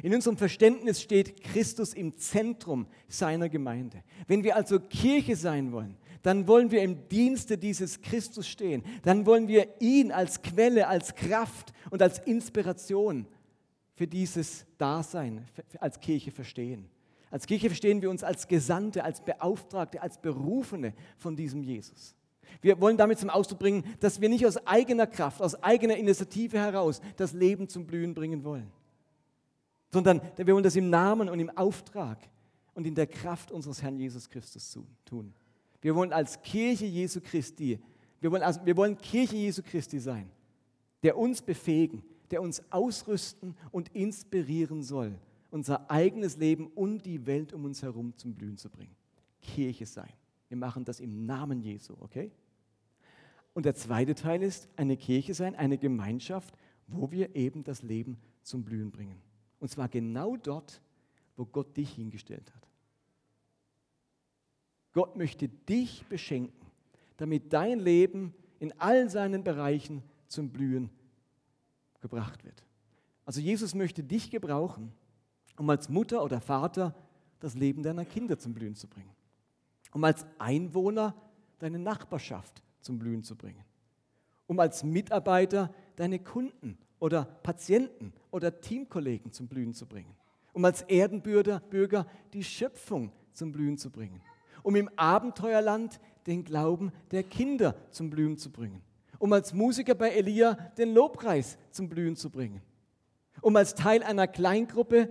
In 0.03 0.15
unserem 0.15 0.37
Verständnis 0.37 1.03
steht 1.03 1.43
Christus 1.43 1.95
im 1.95 2.17
Zentrum 2.17 2.87
seiner 3.09 3.49
Gemeinde. 3.49 4.03
Wenn 4.27 4.45
wir 4.45 4.57
also 4.57 4.79
Kirche 4.79 5.35
sein 5.35 5.73
wollen, 5.73 5.97
dann 6.23 6.47
wollen 6.47 6.71
wir 6.71 6.83
im 6.83 7.09
Dienste 7.09 7.59
dieses 7.59 8.01
Christus 8.01 8.49
stehen. 8.49 8.83
Dann 9.03 9.27
wollen 9.27 9.49
wir 9.49 9.81
ihn 9.81 10.13
als 10.13 10.43
Quelle, 10.43 10.89
als 10.89 11.15
Kraft 11.15 11.73
und 11.91 12.03
als 12.03 12.19
Inspiration 12.21 13.27
für 13.95 14.07
dieses 14.07 14.67
Dasein 14.79 15.45
als 15.81 15.99
Kirche 16.01 16.31
verstehen. 16.31 16.89
Als 17.31 17.47
Kirche 17.47 17.69
verstehen 17.69 18.01
wir 18.01 18.11
uns 18.11 18.23
als 18.23 18.49
Gesandte, 18.49 19.05
als 19.05 19.21
Beauftragte, 19.21 20.01
als 20.01 20.19
Berufene 20.21 20.95
von 21.19 21.37
diesem 21.37 21.63
Jesus. 21.63 22.15
Wir 22.61 22.81
wollen 22.81 22.97
damit 22.97 23.19
zum 23.19 23.31
Ausdruck 23.31 23.59
bringen, 23.59 23.85
dass 24.01 24.21
wir 24.21 24.29
nicht 24.29 24.47
aus 24.47 24.67
eigener 24.67 25.07
Kraft, 25.07 25.43
aus 25.43 25.63
eigener 25.63 25.97
Initiative 25.97 26.59
heraus 26.59 27.01
das 27.17 27.33
Leben 27.33 27.69
zum 27.69 27.87
Blühen 27.87 28.15
bringen 28.15 28.45
wollen, 28.45 28.71
sondern 29.91 30.21
wir 30.37 30.47
wollen 30.55 30.65
das 30.65 30.77
im 30.77 30.91
Namen 30.91 31.29
und 31.29 31.41
im 31.41 31.51
Auftrag 31.51 32.19
und 32.75 32.87
in 32.87 32.95
der 32.95 33.07
Kraft 33.07 33.51
unseres 33.51 33.83
Herrn 33.83 33.97
Jesus 33.97 34.29
Christus 34.29 34.79
tun. 35.05 35.33
Wir 35.81 35.95
wollen 35.95 36.13
als 36.13 36.41
Kirche 36.43 36.87
Jesu 36.87 37.21
Christi, 37.21 37.79
wir 38.21 38.33
wollen, 38.33 38.43
also, 38.43 38.65
wir 38.65 38.77
wollen 38.77 38.99
Kirche 38.99 39.37
Jesu 39.37 39.63
Christi 39.63 40.01
sein, 40.01 40.29
der 41.03 41.17
uns 41.17 41.41
befähigen, 41.41 42.03
der 42.31 42.43
uns 42.43 42.63
ausrüsten 42.71 43.57
und 43.71 43.89
inspirieren 43.95 44.83
soll, 44.83 45.15
unser 45.51 45.91
eigenes 45.91 46.37
Leben 46.37 46.67
und 46.69 47.07
die 47.07 47.27
Welt 47.27 47.53
um 47.53 47.65
uns 47.65 47.83
herum 47.83 48.13
zum 48.17 48.35
Blühen 48.35 48.57
zu 48.57 48.69
bringen. 48.69 48.95
Kirche 49.41 49.87
sein. 49.87 50.13
Wir 50.49 50.57
machen 50.57 50.85
das 50.85 51.01
im 51.01 51.27
Namen 51.27 51.61
Jesu, 51.61 51.95
okay? 52.01 52.33
Und 53.55 53.65
der 53.65 53.75
zweite 53.75 54.15
Teil 54.15 54.43
ist 54.43 54.69
eine 54.77 54.97
Kirche 54.97 55.35
sein, 55.35 55.55
eine 55.55 55.79
Gemeinschaft, 55.79 56.55
wo 56.87 57.11
wir 57.11 57.35
eben 57.35 57.65
das 57.65 57.83
Leben 57.83 58.19
zum 58.43 58.65
Blühen 58.65 58.91
bringen. 58.91 59.21
Und 59.61 59.71
zwar 59.71 59.89
genau 59.89 60.37
dort, 60.37 60.81
wo 61.37 61.45
Gott 61.45 61.77
dich 61.77 61.93
hingestellt 61.93 62.53
hat. 62.55 62.69
Gott 64.93 65.17
möchte 65.17 65.49
dich 65.49 66.05
beschenken, 66.07 66.67
damit 67.17 67.53
dein 67.53 67.79
Leben 67.79 68.35
in 68.59 68.73
all 68.81 69.09
seinen 69.09 69.45
Bereichen 69.45 70.03
zum 70.27 70.51
Blühen 70.51 70.91
gebracht 72.01 72.45
wird. 72.45 72.65
Also 73.25 73.41
Jesus 73.41 73.75
möchte 73.75 74.03
dich 74.03 74.31
gebrauchen, 74.31 74.93
um 75.57 75.69
als 75.71 75.89
Mutter 75.89 76.25
oder 76.25 76.41
Vater 76.41 76.95
das 77.41 77.55
Leben 77.55 77.83
deiner 77.83 78.05
Kinder 78.05 78.39
zum 78.39 78.55
Blühen 78.55 78.75
zu 78.75 78.89
bringen. 78.89 79.15
Um 79.93 80.03
als 80.05 80.27
Einwohner 80.39 81.15
deine 81.59 81.79
Nachbarschaft 81.79 82.63
zum 82.81 82.99
Blühen 82.99 83.23
zu 83.23 83.37
bringen. 83.37 83.65
Um 84.47 84.59
als 84.61 84.83
Mitarbeiter 84.83 85.73
deine 85.97 86.19
Kunden 86.19 86.79
oder 86.99 87.25
Patienten 87.25 88.13
oder 88.31 88.61
Teamkollegen 88.61 89.33
zum 89.33 89.49
Blühen 89.49 89.75
zu 89.75 89.87
bringen. 89.87 90.15
Um 90.53 90.65
als 90.65 90.83
Erdenbürger 90.83 91.61
Bürger 91.61 92.07
die 92.33 92.45
Schöpfung 92.45 93.13
zum 93.33 93.53
Blühen 93.53 93.79
zu 93.79 93.91
bringen. 93.91 94.21
Um 94.63 94.77
im 94.77 94.91
Abenteuerland 94.97 96.01
den 96.27 96.45
Glauben 96.45 96.91
der 97.11 97.23
Kinder 97.23 97.77
zum 97.91 98.11
Blühen 98.11 98.37
zu 98.37 98.51
bringen. 98.51 98.83
Um 99.19 99.33
als 99.33 99.53
Musiker 99.53 99.95
bei 99.95 100.11
Elia 100.11 100.55
den 100.77 100.95
Lobpreis 100.95 101.59
zum 101.71 101.89
Blühen 101.89 102.17
zu 102.17 102.31
bringen. 102.31 102.61
Um 103.41 103.57
als 103.57 103.75
Teil 103.75 104.03
einer 104.03 104.27
Kleingruppe 104.27 105.11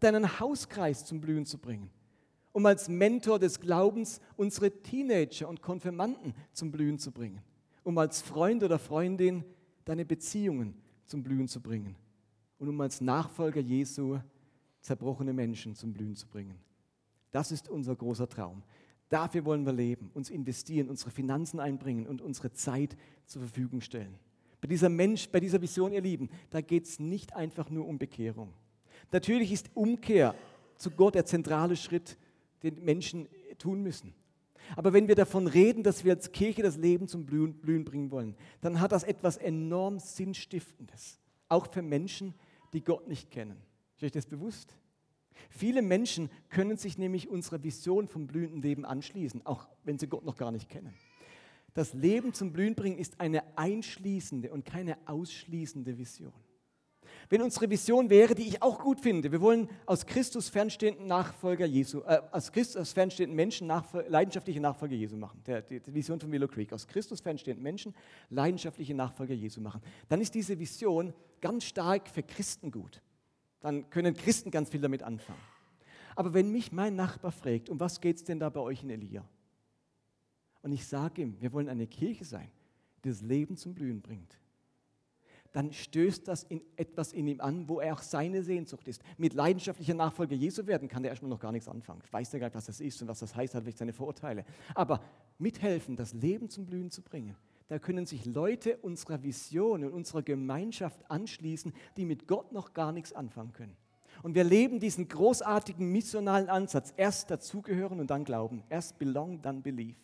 deinen 0.00 0.40
Hauskreis 0.40 1.04
zum 1.04 1.20
Blühen 1.20 1.46
zu 1.46 1.58
bringen. 1.58 1.90
Um 2.52 2.66
als 2.66 2.88
Mentor 2.88 3.38
des 3.38 3.60
Glaubens 3.60 4.20
unsere 4.36 4.70
Teenager 4.82 5.48
und 5.48 5.62
Konfirmanden 5.62 6.34
zum 6.52 6.70
Blühen 6.70 6.98
zu 6.98 7.12
bringen. 7.12 7.40
Um 7.82 7.96
als 7.98 8.20
Freund 8.20 8.62
oder 8.62 8.78
Freundin 8.78 9.44
deine 9.84 10.04
Beziehungen 10.04 10.74
zum 11.06 11.22
Blühen 11.22 11.48
zu 11.48 11.60
bringen 11.60 11.96
und 12.62 12.68
um 12.68 12.80
als 12.80 13.00
Nachfolger 13.00 13.60
Jesu 13.60 14.20
zerbrochene 14.82 15.32
Menschen 15.32 15.74
zum 15.74 15.92
Blühen 15.92 16.14
zu 16.14 16.28
bringen. 16.28 16.54
Das 17.32 17.50
ist 17.50 17.68
unser 17.68 17.96
großer 17.96 18.28
Traum. 18.28 18.62
Dafür 19.08 19.44
wollen 19.44 19.66
wir 19.66 19.72
leben, 19.72 20.12
uns 20.14 20.30
investieren, 20.30 20.88
unsere 20.88 21.10
Finanzen 21.10 21.58
einbringen 21.58 22.06
und 22.06 22.22
unsere 22.22 22.52
Zeit 22.52 22.96
zur 23.26 23.42
Verfügung 23.42 23.80
stellen. 23.80 24.14
Bei 24.60 24.68
dieser 24.68 24.88
Mensch, 24.88 25.28
bei 25.28 25.40
dieser 25.40 25.60
Vision, 25.60 25.92
ihr 25.92 26.02
Lieben, 26.02 26.30
da 26.50 26.60
geht 26.60 26.84
es 26.84 27.00
nicht 27.00 27.34
einfach 27.34 27.68
nur 27.68 27.84
um 27.88 27.98
Bekehrung. 27.98 28.52
Natürlich 29.10 29.50
ist 29.50 29.70
Umkehr 29.74 30.36
zu 30.76 30.92
Gott 30.92 31.16
der 31.16 31.26
zentrale 31.26 31.74
Schritt, 31.74 32.16
den 32.62 32.84
Menschen 32.84 33.26
tun 33.58 33.82
müssen. 33.82 34.14
Aber 34.76 34.92
wenn 34.92 35.08
wir 35.08 35.16
davon 35.16 35.48
reden, 35.48 35.82
dass 35.82 36.04
wir 36.04 36.12
als 36.12 36.30
Kirche 36.30 36.62
das 36.62 36.76
Leben 36.76 37.08
zum 37.08 37.26
Blühen, 37.26 37.54
Blühen 37.54 37.84
bringen 37.84 38.12
wollen, 38.12 38.36
dann 38.60 38.80
hat 38.80 38.92
das 38.92 39.02
etwas 39.02 39.36
enorm 39.36 39.98
Sinnstiftendes. 39.98 41.18
Auch 41.48 41.66
für 41.66 41.82
Menschen, 41.82 42.34
die 42.34 42.51
Gott 42.80 43.08
nicht 43.08 43.30
kennen. 43.30 43.60
Ist 43.96 44.04
euch 44.04 44.12
das 44.12 44.26
bewusst? 44.26 44.76
Viele 45.50 45.82
Menschen 45.82 46.30
können 46.48 46.76
sich 46.76 46.98
nämlich 46.98 47.28
unserer 47.28 47.62
Vision 47.62 48.08
vom 48.08 48.26
blühenden 48.26 48.62
Leben 48.62 48.84
anschließen, 48.84 49.44
auch 49.44 49.68
wenn 49.84 49.98
sie 49.98 50.06
Gott 50.06 50.24
noch 50.24 50.36
gar 50.36 50.52
nicht 50.52 50.68
kennen. 50.68 50.94
Das 51.74 51.94
Leben 51.94 52.34
zum 52.34 52.52
Blühen 52.52 52.74
bringen 52.74 52.98
ist 52.98 53.20
eine 53.20 53.56
einschließende 53.56 54.52
und 54.52 54.64
keine 54.64 54.96
ausschließende 55.06 55.98
Vision 55.98 56.32
wenn 57.32 57.40
unsere 57.40 57.70
Vision 57.70 58.10
wäre, 58.10 58.34
die 58.34 58.46
ich 58.46 58.62
auch 58.62 58.78
gut 58.78 59.00
finde, 59.00 59.32
wir 59.32 59.40
wollen 59.40 59.68
aus 59.86 60.04
Christus 60.04 60.50
fernstehenden 60.50 61.06
Nachfolger 61.06 61.64
Jesu, 61.64 62.00
äh, 62.00 62.20
aus 62.30 62.52
Christus 62.52 62.92
fernstehenden 62.92 63.34
Menschen 63.34 63.66
Nachfol 63.66 64.04
leidenschaftliche 64.08 64.60
Nachfolger 64.60 64.94
Jesu 64.94 65.16
machen. 65.16 65.40
Der, 65.46 65.62
die, 65.62 65.80
die, 65.80 65.94
Vision 65.94 66.20
von 66.20 66.30
Willow 66.30 66.48
Creek, 66.48 66.74
aus 66.74 66.86
Christus 66.86 67.20
fernstehenden 67.20 67.62
Menschen 67.62 67.94
leidenschaftliche 68.28 68.94
Nachfolger 68.94 69.34
Jesu 69.34 69.62
machen. 69.62 69.80
Dann 70.10 70.20
ist 70.20 70.34
diese 70.34 70.58
Vision 70.58 71.14
ganz 71.42 71.64
stark 71.64 72.08
für 72.08 72.22
Christen 72.22 72.70
gut. 72.70 73.02
Dann 73.60 73.90
können 73.90 74.14
Christen 74.14 74.50
ganz 74.50 74.70
viel 74.70 74.80
damit 74.80 75.02
anfangen. 75.02 75.38
Aber 76.16 76.32
wenn 76.32 76.50
mich 76.50 76.72
mein 76.72 76.96
Nachbar 76.96 77.32
fragt, 77.32 77.68
um 77.68 77.78
was 77.78 78.00
geht 78.00 78.16
es 78.16 78.24
denn 78.24 78.40
da 78.40 78.48
bei 78.48 78.60
euch 78.60 78.82
in 78.82 78.88
Elia? 78.88 79.28
Und 80.62 80.72
ich 80.72 80.86
sage 80.86 81.20
ihm, 81.20 81.38
wir 81.40 81.52
wollen 81.52 81.68
eine 81.68 81.86
Kirche 81.86 82.24
sein, 82.24 82.50
die 83.04 83.10
das 83.10 83.20
Leben 83.20 83.58
zum 83.58 83.74
Blühen 83.74 84.00
bringt 84.00 84.38
dann 85.52 85.72
stößt 85.72 86.26
das 86.26 86.44
in 86.44 86.62
etwas 86.76 87.12
in 87.12 87.26
ihm 87.26 87.40
an, 87.40 87.68
wo 87.68 87.80
er 87.80 87.94
auch 87.94 88.02
seine 88.02 88.42
Sehnsucht 88.42 88.88
ist. 88.88 89.02
Mit 89.18 89.34
leidenschaftlicher 89.34 89.94
Nachfolge 89.94 90.34
Jesu 90.34 90.66
werden 90.66 90.88
kann 90.88 91.02
der 91.02 91.10
erstmal 91.10 91.28
noch 91.28 91.40
gar 91.40 91.52
nichts 91.52 91.68
anfangen. 91.68 92.00
Ich 92.04 92.12
weiß 92.12 92.32
ja 92.32 92.38
gar 92.38 92.46
nicht, 92.46 92.56
was 92.56 92.66
das 92.66 92.80
ist 92.80 93.00
und 93.02 93.08
was 93.08 93.20
das 93.20 93.36
heißt, 93.36 93.54
hat 93.54 93.62
vielleicht 93.62 93.78
seine 93.78 93.92
Vorurteile. 93.92 94.44
Aber 94.74 95.02
mithelfen, 95.38 95.94
das 95.94 96.14
Leben 96.14 96.48
zum 96.48 96.64
Blühen 96.64 96.90
zu 96.90 97.02
bringen, 97.02 97.36
da 97.72 97.78
können 97.78 98.04
sich 98.04 98.26
Leute 98.26 98.76
unserer 98.82 99.22
Vision 99.22 99.82
und 99.82 99.94
unserer 99.94 100.20
Gemeinschaft 100.20 101.10
anschließen, 101.10 101.72
die 101.96 102.04
mit 102.04 102.28
Gott 102.28 102.52
noch 102.52 102.74
gar 102.74 102.92
nichts 102.92 103.14
anfangen 103.14 103.54
können. 103.54 103.74
Und 104.22 104.34
wir 104.34 104.44
leben 104.44 104.78
diesen 104.78 105.08
großartigen 105.08 105.90
missionalen 105.90 106.50
Ansatz. 106.50 106.92
Erst 106.98 107.30
dazugehören 107.30 107.98
und 107.98 108.10
dann 108.10 108.24
glauben. 108.24 108.62
Erst 108.68 108.98
belong, 108.98 109.40
dann 109.40 109.62
believe. 109.62 109.96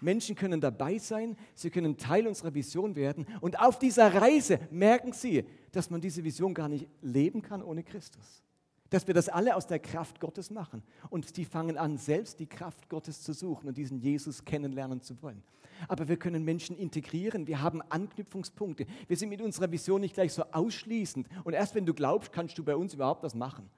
Menschen 0.00 0.36
können 0.36 0.62
dabei 0.62 0.96
sein, 0.96 1.36
sie 1.54 1.68
können 1.68 1.98
Teil 1.98 2.26
unserer 2.26 2.54
Vision 2.54 2.96
werden. 2.96 3.26
Und 3.42 3.60
auf 3.60 3.78
dieser 3.78 4.14
Reise 4.14 4.58
merken 4.70 5.12
sie, 5.12 5.44
dass 5.70 5.90
man 5.90 6.00
diese 6.00 6.24
Vision 6.24 6.54
gar 6.54 6.70
nicht 6.70 6.88
leben 7.02 7.42
kann 7.42 7.62
ohne 7.62 7.82
Christus. 7.84 8.42
Dass 8.88 9.06
wir 9.06 9.12
das 9.12 9.28
alle 9.28 9.54
aus 9.54 9.66
der 9.66 9.80
Kraft 9.80 10.18
Gottes 10.18 10.50
machen. 10.50 10.82
Und 11.10 11.36
die 11.36 11.44
fangen 11.44 11.76
an, 11.76 11.98
selbst 11.98 12.40
die 12.40 12.48
Kraft 12.48 12.88
Gottes 12.88 13.20
zu 13.20 13.34
suchen 13.34 13.68
und 13.68 13.76
diesen 13.76 13.98
Jesus 13.98 14.46
kennenlernen 14.46 15.02
zu 15.02 15.20
wollen. 15.22 15.42
Aber 15.88 16.08
wir 16.08 16.16
können 16.16 16.44
Menschen 16.44 16.76
integrieren, 16.76 17.46
wir 17.46 17.62
haben 17.62 17.82
Anknüpfungspunkte. 17.82 18.86
Wir 19.08 19.16
sind 19.16 19.28
mit 19.28 19.40
unserer 19.40 19.70
Vision 19.70 20.00
nicht 20.00 20.14
gleich 20.14 20.32
so 20.32 20.44
ausschließend. 20.52 21.28
Und 21.44 21.54
erst 21.54 21.74
wenn 21.74 21.86
du 21.86 21.94
glaubst, 21.94 22.32
kannst 22.32 22.58
du 22.58 22.64
bei 22.64 22.76
uns 22.76 22.94
überhaupt 22.94 23.24
das 23.24 23.34
machen. 23.34 23.68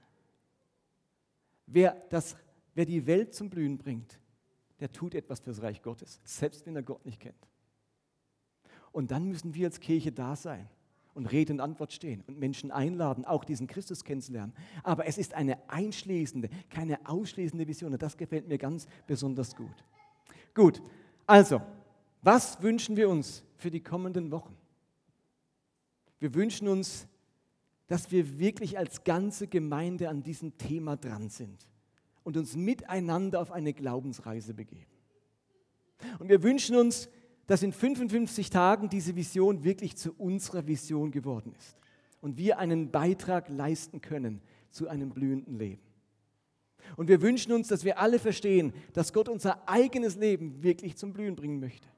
Wer, 1.67 1.97
das, 2.11 2.37
wer 2.75 2.85
die 2.85 3.07
Welt 3.07 3.35
zum 3.35 3.51
Blühen 3.51 3.79
bringt, 3.79 4.19
der 4.81 4.93
tut 4.93 5.15
etwas 5.15 5.41
fürs 5.41 5.63
Reich 5.63 5.83
Gottes, 5.83 6.21
selbst 6.25 6.67
wenn 6.67 6.77
er 6.77 6.83
Gott 6.83 7.05
nicht 7.07 7.21
kennt. 7.21 7.49
Und 8.93 9.11
dann 9.11 9.25
müssen 9.25 9.55
wir 9.55 9.67
als 9.67 9.81
Kirche 9.81 10.13
da 10.13 10.37
sein 10.37 10.69
und 11.15 11.27
Rede 11.27 11.53
und 11.53 11.61
Antwort 11.61 11.93
stehen 11.93 12.23
und 12.27 12.39
Menschen 12.39 12.71
einladen, 12.71 13.25
auch 13.25 13.45
diesen 13.45 13.67
Christus 13.67 14.05
kennenzulernen. 14.05 14.53
Aber 14.83 15.07
es 15.07 15.17
ist 15.17 15.35
eine 15.35 15.59
einschließende, 15.71 16.51
keine 16.71 16.99
ausschließende 17.09 17.67
Vision 17.67 17.93
und 17.93 18.03
das 18.03 18.17
gefällt 18.17 18.49
mir 18.49 18.59
ganz 18.59 18.87
besonders 19.07 19.57
gut. 19.57 19.85
Gut, 20.55 20.83
also, 21.27 21.63
was 22.25 22.63
wünschen 22.63 22.97
wir 22.97 23.09
uns 23.09 23.45
für 23.57 23.71
die 23.71 23.83
kommenden 23.83 24.31
Wochen? 24.31 24.57
Wir 26.19 26.35
wünschen 26.35 26.69
uns, 26.69 27.07
dass 27.87 28.11
wir 28.11 28.39
wirklich 28.39 28.79
als 28.79 29.05
ganze 29.05 29.47
Gemeinde 29.47 30.09
an 30.09 30.23
diesem 30.23 30.57
Thema 30.57 30.97
dran 30.97 31.29
sind 31.29 31.69
und 32.23 32.39
uns 32.39 32.57
miteinander 32.57 33.41
auf 33.43 33.53
eine 33.53 33.75
Glaubensreise 33.75 34.55
begeben. 34.55 34.91
Und 36.19 36.31
wir 36.31 36.43
wünschen 36.43 36.77
uns, 36.77 37.11
dass 37.47 37.63
in 37.63 37.73
55 37.73 38.49
Tagen 38.49 38.89
diese 38.89 39.15
Vision 39.17 39.65
wirklich 39.65 39.97
zu 39.97 40.15
unserer 40.15 40.67
Vision 40.67 41.11
geworden 41.11 41.53
ist 41.59 41.77
und 42.23 42.39
wir 42.39 42.59
einen 42.59 42.91
Beitrag 42.91 43.51
leisten 43.51 44.01
können 44.01 44.41
zu 44.71 44.89
einem 44.89 45.11
blühenden 45.11 45.59
Leben. 45.59 45.83
Und 46.97 47.09
wir 47.09 47.21
wünschen 47.21 47.53
uns, 47.53 47.69
dass 47.69 47.85
wir 47.85 47.99
alle 47.99 48.19
verstehen, 48.19 48.73
dass 48.95 49.13
Gott 49.13 49.29
unser 49.29 49.69
eigenes 49.69 50.17
Leben 50.17 50.63
wirklich 50.63 50.97
zum 50.97 51.13
Blühen 51.13 51.37
bringen 51.37 51.61
möchte. 51.61 51.94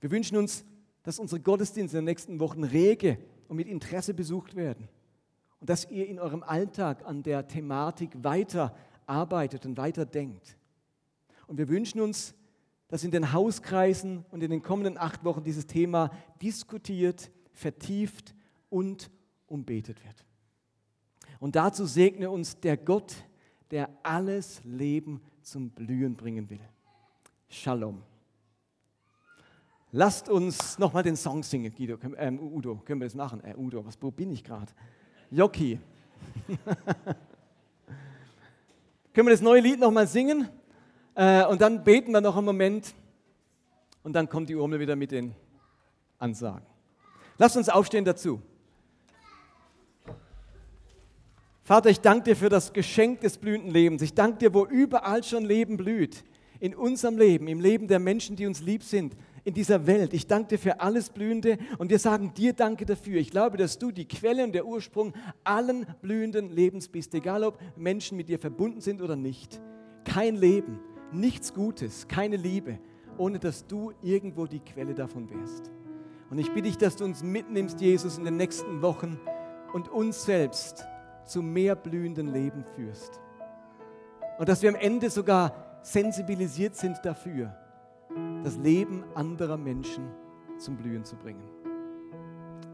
Wir 0.00 0.10
wünschen 0.10 0.36
uns, 0.36 0.64
dass 1.02 1.18
unsere 1.18 1.40
Gottesdienste 1.40 1.98
in 1.98 2.04
den 2.04 2.10
nächsten 2.10 2.40
Wochen 2.40 2.64
rege 2.64 3.18
und 3.48 3.56
mit 3.56 3.66
Interesse 3.66 4.14
besucht 4.14 4.54
werden 4.54 4.88
und 5.60 5.70
dass 5.70 5.90
ihr 5.90 6.06
in 6.06 6.18
eurem 6.18 6.42
Alltag 6.42 7.04
an 7.04 7.22
der 7.22 7.48
Thematik 7.48 8.10
weiter 8.22 8.76
arbeitet 9.06 9.66
und 9.66 9.76
weiter 9.76 10.04
denkt. 10.04 10.56
Und 11.46 11.58
wir 11.58 11.68
wünschen 11.68 12.00
uns, 12.00 12.34
dass 12.88 13.04
in 13.04 13.10
den 13.10 13.32
Hauskreisen 13.32 14.24
und 14.30 14.42
in 14.42 14.50
den 14.50 14.62
kommenden 14.62 14.98
acht 14.98 15.24
Wochen 15.24 15.44
dieses 15.44 15.66
Thema 15.66 16.10
diskutiert, 16.40 17.30
vertieft 17.52 18.34
und 18.70 19.10
umbetet 19.46 20.02
wird. 20.04 20.24
Und 21.40 21.56
dazu 21.56 21.86
segne 21.86 22.30
uns 22.30 22.60
der 22.60 22.76
Gott, 22.76 23.14
der 23.70 23.90
alles 24.02 24.62
Leben 24.64 25.20
zum 25.42 25.70
Blühen 25.70 26.16
bringen 26.16 26.48
will. 26.50 26.60
Shalom. 27.48 28.02
Lasst 29.90 30.28
uns 30.28 30.78
nochmal 30.78 31.02
den 31.02 31.16
Song 31.16 31.42
singen, 31.42 31.74
Guido, 31.74 31.96
ähm, 32.18 32.38
Udo. 32.38 32.76
Können 32.84 33.00
wir 33.00 33.06
das 33.06 33.14
machen? 33.14 33.42
Äh, 33.42 33.54
Udo, 33.56 33.86
was, 33.86 33.96
wo 34.02 34.10
bin 34.10 34.30
ich 34.30 34.44
gerade? 34.44 34.70
Jockey. 35.30 35.80
Können 39.14 39.28
wir 39.28 39.32
das 39.32 39.40
neue 39.40 39.62
Lied 39.62 39.80
nochmal 39.80 40.06
singen? 40.06 40.46
Äh, 41.14 41.46
und 41.46 41.62
dann 41.62 41.82
beten 41.84 42.12
wir 42.12 42.20
noch 42.20 42.36
einen 42.36 42.44
Moment. 42.44 42.94
Und 44.02 44.12
dann 44.12 44.28
kommt 44.28 44.50
die 44.50 44.56
Urmel 44.56 44.78
wieder 44.78 44.94
mit 44.94 45.10
den 45.10 45.34
Ansagen. 46.18 46.66
Lasst 47.38 47.56
uns 47.56 47.70
aufstehen 47.70 48.04
dazu. 48.04 48.42
Vater, 51.64 51.88
ich 51.88 52.00
danke 52.00 52.24
dir 52.24 52.36
für 52.36 52.50
das 52.50 52.74
Geschenk 52.74 53.22
des 53.22 53.38
blühenden 53.38 53.70
Lebens. 53.70 54.02
Ich 54.02 54.12
danke 54.12 54.38
dir, 54.38 54.52
wo 54.52 54.66
überall 54.66 55.24
schon 55.24 55.46
Leben 55.46 55.78
blüht. 55.78 56.24
In 56.60 56.74
unserem 56.74 57.16
Leben, 57.16 57.48
im 57.48 57.60
Leben 57.60 57.88
der 57.88 58.00
Menschen, 58.00 58.36
die 58.36 58.46
uns 58.46 58.60
lieb 58.60 58.82
sind, 58.82 59.16
in 59.48 59.54
dieser 59.54 59.86
Welt. 59.86 60.12
Ich 60.12 60.26
danke 60.26 60.48
dir 60.48 60.58
für 60.58 60.80
alles 60.80 61.08
Blühende 61.08 61.56
und 61.78 61.88
wir 61.88 61.98
sagen 61.98 62.34
dir 62.34 62.52
Danke 62.52 62.84
dafür. 62.84 63.18
Ich 63.18 63.30
glaube, 63.30 63.56
dass 63.56 63.78
du 63.78 63.90
die 63.90 64.06
Quelle 64.06 64.44
und 64.44 64.52
der 64.52 64.66
Ursprung 64.66 65.14
allen 65.42 65.86
blühenden 66.02 66.50
Lebens 66.50 66.88
bist, 66.88 67.14
egal 67.14 67.42
ob 67.44 67.58
Menschen 67.74 68.18
mit 68.18 68.28
dir 68.28 68.38
verbunden 68.38 68.82
sind 68.82 69.00
oder 69.00 69.16
nicht. 69.16 69.58
Kein 70.04 70.36
Leben, 70.36 70.80
nichts 71.12 71.54
Gutes, 71.54 72.08
keine 72.08 72.36
Liebe, 72.36 72.78
ohne 73.16 73.38
dass 73.38 73.66
du 73.66 73.92
irgendwo 74.02 74.44
die 74.44 74.60
Quelle 74.60 74.94
davon 74.94 75.30
wärst. 75.30 75.70
Und 76.28 76.38
ich 76.38 76.48
bitte 76.48 76.68
dich, 76.68 76.76
dass 76.76 76.96
du 76.96 77.06
uns 77.06 77.22
mitnimmst, 77.22 77.80
Jesus, 77.80 78.18
in 78.18 78.26
den 78.26 78.36
nächsten 78.36 78.82
Wochen 78.82 79.18
und 79.72 79.88
uns 79.88 80.24
selbst 80.26 80.84
zu 81.24 81.40
mehr 81.40 81.74
blühenden 81.74 82.34
Leben 82.34 82.66
führst. 82.76 83.18
Und 84.38 84.46
dass 84.46 84.60
wir 84.60 84.68
am 84.68 84.76
Ende 84.76 85.08
sogar 85.08 85.80
sensibilisiert 85.80 86.76
sind 86.76 86.98
dafür, 87.02 87.56
das 88.42 88.56
Leben 88.58 89.04
anderer 89.14 89.56
Menschen 89.56 90.08
zum 90.58 90.76
Blühen 90.76 91.04
zu 91.04 91.16
bringen. 91.16 91.48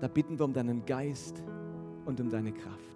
Da 0.00 0.08
bitten 0.08 0.38
wir 0.38 0.44
um 0.44 0.52
deinen 0.52 0.84
Geist 0.84 1.42
und 2.04 2.20
um 2.20 2.28
deine 2.28 2.52
Kraft. 2.52 2.93